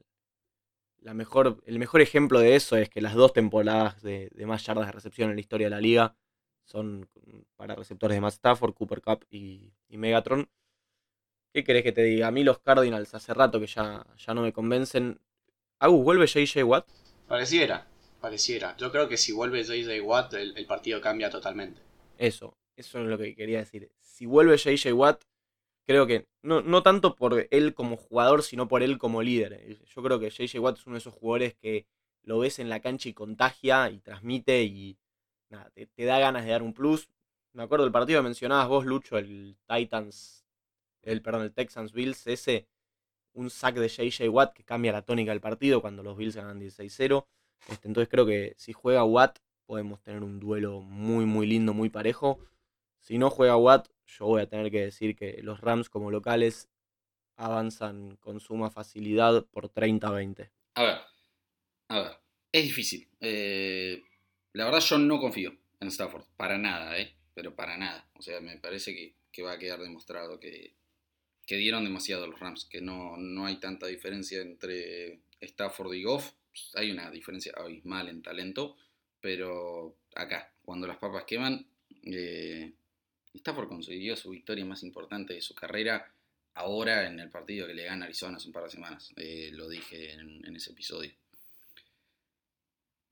[0.99, 4.65] la mejor, el mejor ejemplo de eso es que las dos temporadas de, de más
[4.65, 6.15] yardas de recepción en la historia de la liga
[6.63, 7.07] son
[7.55, 10.49] para receptores de Matt Stafford, Cooper Cup y, y Megatron.
[11.55, 12.27] ¿Qué querés que te diga?
[12.27, 15.21] A mí los Cardinals hace rato que ya, ya no me convencen.
[15.79, 16.85] Agus, ¿vuelve JJ Watt?
[17.29, 17.87] Pareciera,
[18.19, 18.75] pareciera.
[18.75, 21.79] Yo creo que si vuelve JJ Watt, el, el partido cambia totalmente.
[22.17, 23.89] Eso, eso es lo que quería decir.
[24.01, 25.21] Si vuelve JJ Watt,
[25.87, 29.79] creo que no, no tanto por él como jugador, sino por él como líder.
[29.95, 31.85] Yo creo que JJ Watt es uno de esos jugadores que
[32.23, 34.97] lo ves en la cancha y contagia y transmite y
[35.47, 37.07] nada, te, te da ganas de dar un plus.
[37.53, 40.44] Me acuerdo del partido que mencionabas vos, Lucho, el Titans,
[41.05, 42.67] el perdón, el Texans Bills, ese,
[43.33, 46.59] un sack de JJ Watt que cambia la tónica del partido cuando los Bills ganan
[46.59, 47.25] 16-0.
[47.69, 51.89] Este, entonces creo que si juega Watt podemos tener un duelo muy muy lindo, muy
[51.89, 52.39] parejo.
[52.99, 56.69] Si no juega Watt, yo voy a tener que decir que los Rams como locales
[57.37, 60.49] avanzan con suma facilidad por 30-20.
[60.75, 60.97] A ver,
[61.89, 62.11] a ver,
[62.51, 63.07] es difícil.
[63.19, 64.01] Eh,
[64.53, 67.13] la verdad yo no confío en Stafford, para nada, ¿eh?
[67.33, 68.07] Pero para nada.
[68.13, 70.73] O sea, me parece que, que va a quedar demostrado que,
[71.45, 76.31] que dieron demasiado los Rams, que no, no hay tanta diferencia entre Stafford y Goff.
[76.73, 78.75] Hay una diferencia abismal en talento,
[79.21, 81.65] pero acá, cuando las papas queman,
[82.03, 82.71] eh,
[83.33, 86.11] Stafford consiguió su victoria más importante de su carrera
[86.55, 89.13] ahora en el partido que le gana Arizona hace un par de semanas.
[89.17, 91.11] Eh, lo dije en, en, ese episodio.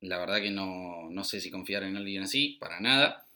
[0.02, 3.28] La verdad que no, no sé si confiar en alguien así, para nada.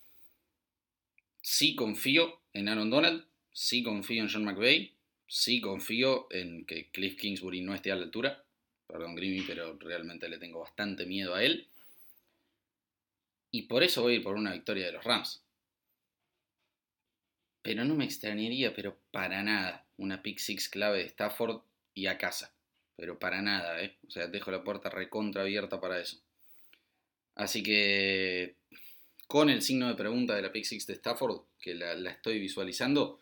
[1.42, 3.26] Sí confío en Aaron Donald,
[3.58, 4.94] sí confío en John McVay,
[5.26, 8.44] sí confío en que Cliff Kingsbury no esté a la altura.
[8.86, 11.68] Perdón, Grimmy, pero realmente le tengo bastante miedo a él.
[13.50, 15.42] Y por eso voy a ir por una victoria de los Rams.
[17.64, 21.62] Pero no me extrañaría, pero para nada, una pick six clave de Stafford
[21.96, 22.54] y a casa.
[22.96, 23.98] Pero para nada, ¿eh?
[24.08, 26.22] O sea, dejo la puerta recontra abierta para eso.
[27.34, 28.56] Así que,
[29.26, 32.40] con el signo de pregunta de la pick six de Stafford, que la, la estoy
[32.40, 33.20] visualizando,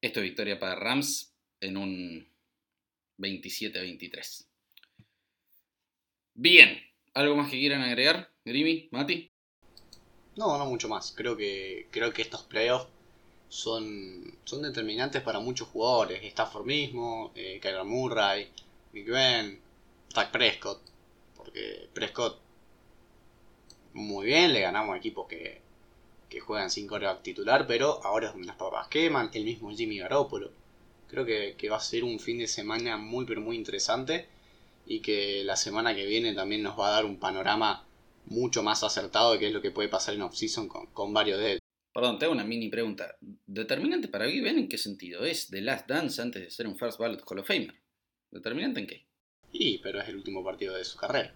[0.00, 2.28] esto es victoria para Rams en un
[3.18, 4.46] 27-23.
[6.34, 6.78] Bien,
[7.14, 8.30] ¿algo más que quieran agregar?
[8.44, 9.30] Grimy, Mati.
[10.36, 11.12] No, no mucho más.
[11.16, 12.90] Creo que, creo que estos playoffs
[13.48, 16.22] son, son determinantes para muchos jugadores.
[16.24, 18.50] Stafford mismo, eh, Kyler Murray,
[18.92, 19.60] Big Ben,
[20.14, 20.82] Dak Prescott.
[21.34, 22.38] Porque Prescott,
[23.94, 25.62] muy bien, le ganamos a equipos que,
[26.28, 29.30] que juegan sin coreback titular, pero ahora es donde las papas queman.
[29.32, 30.50] El mismo Jimmy Garoppolo.
[31.08, 34.26] Creo que, que va a ser un fin de semana muy, pero muy interesante.
[34.86, 37.84] Y que la semana que viene también nos va a dar un panorama
[38.26, 41.38] mucho más acertado de qué es lo que puede pasar en off-season con, con, varios
[41.38, 41.60] de ellos.
[41.92, 43.16] Perdón, te hago una mini pregunta.
[43.46, 45.24] ¿Determinante para Big Ben en qué sentido?
[45.24, 47.74] ¿Es The Last Dance antes de ser un First Ballot Hall of Famer?
[48.30, 49.06] ¿Determinante en qué?
[49.52, 51.34] Sí, pero es el último partido de su carrera.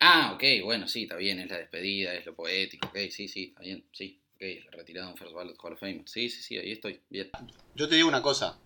[0.00, 3.44] Ah, ok, bueno, sí, está bien, es la despedida, es lo poético, ok, sí, sí,
[3.44, 6.02] está bien, sí, ok, de un First Ballot Hall of Famer.
[6.06, 7.30] Sí, sí, sí, ahí estoy, bien.
[7.74, 8.58] Yo te digo una cosa.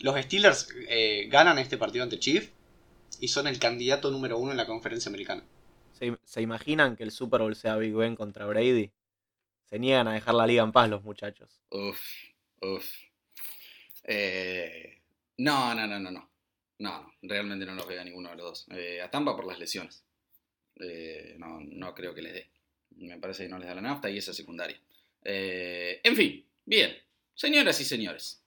[0.00, 2.50] Los Steelers eh, ganan este partido ante Chief
[3.20, 5.44] y son el candidato número uno en la conferencia americana.
[5.92, 8.90] ¿Se, ¿Se, imaginan que el Super Bowl sea Big Ben contra Brady?
[9.64, 11.60] Se niegan a dejar la liga en paz los muchachos.
[11.70, 12.00] Uf,
[12.62, 12.92] uf.
[14.04, 15.00] Eh,
[15.36, 16.30] no, no, no, no, no.
[16.78, 18.66] No, no, realmente no los veo a ninguno de los dos.
[18.70, 20.02] Eh, a Tampa por las lesiones.
[20.76, 22.50] Eh, no, no creo que les dé.
[22.96, 24.78] Me parece que no les da la nafta y esa secundaria.
[25.24, 26.96] Eh, en fin, bien.
[27.34, 28.42] Señoras y señores.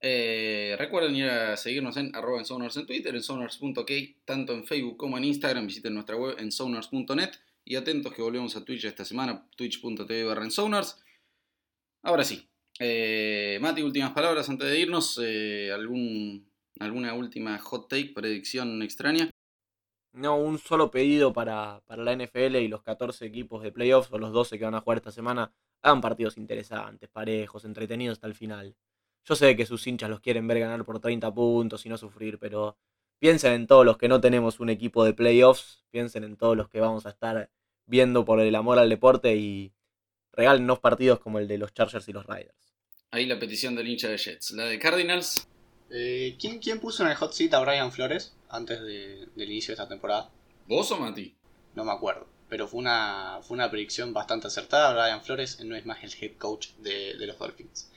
[0.00, 3.92] Eh, recuerden ir a seguirnos en arroba en en Twitter, en sonars.k,
[4.24, 5.66] tanto en Facebook como en Instagram.
[5.66, 7.30] Visiten nuestra web en sonars.net.
[7.64, 11.02] Y atentos que volvemos a Twitch esta semana, twitch.tv barra en Sonars.
[12.02, 12.48] Ahora sí.
[12.80, 15.18] Eh, Mati, últimas palabras antes de irnos.
[15.74, 16.48] ¿algún,
[16.78, 19.30] ¿Alguna última hot take, predicción extraña?
[20.12, 24.18] No, un solo pedido para, para la NFL y los 14 equipos de playoffs o
[24.18, 25.52] los 12 que van a jugar esta semana.
[25.82, 28.74] Hagan partidos interesantes, parejos, entretenidos hasta el final.
[29.24, 32.38] Yo sé que sus hinchas los quieren ver ganar por 30 puntos y no sufrir,
[32.38, 32.78] pero
[33.18, 36.68] piensen en todos los que no tenemos un equipo de playoffs, piensen en todos los
[36.68, 37.50] que vamos a estar
[37.86, 39.72] viendo por el amor al deporte y
[40.32, 42.74] regálenos partidos como el de los Chargers y los Riders.
[43.10, 44.50] Ahí la petición del hincha de Jets.
[44.52, 45.48] La de Cardinals.
[45.90, 49.72] Eh, ¿quién, ¿Quién puso en el hot seat a Brian Flores antes de, del inicio
[49.72, 50.30] de esta temporada?
[50.66, 51.34] ¿Vos o Mati?
[51.74, 52.26] No me acuerdo.
[52.48, 54.92] Pero fue una, fue una predicción bastante acertada.
[54.92, 57.90] Brian Flores no es más el head coach de, de los Dolphins.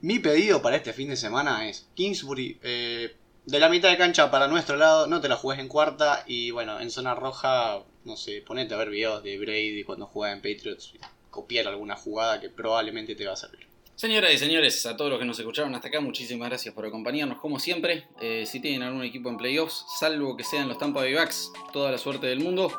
[0.00, 3.16] Mi pedido para este fin de semana es Kingsbury, eh,
[3.48, 6.50] de la mitad de cancha para nuestro lado, no te la juegues en cuarta y
[6.50, 10.42] bueno, en zona roja, no sé, ponete a ver videos de Brady cuando juega en
[10.42, 10.92] Patriots,
[11.30, 13.66] copiar alguna jugada que probablemente te va a servir.
[13.98, 17.38] Señoras y señores, a todos los que nos escucharon hasta acá, muchísimas gracias por acompañarnos
[17.38, 18.06] como siempre.
[18.20, 21.90] Eh, si tienen algún equipo en playoffs, salvo que sean los Tampa Bay Bucks, toda
[21.90, 22.70] la suerte del mundo.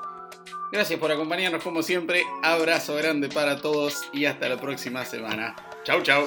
[0.71, 5.57] Gracias por acompañarnos como siempre, abrazo grande para todos y hasta la próxima semana.
[5.83, 6.25] Chau chau.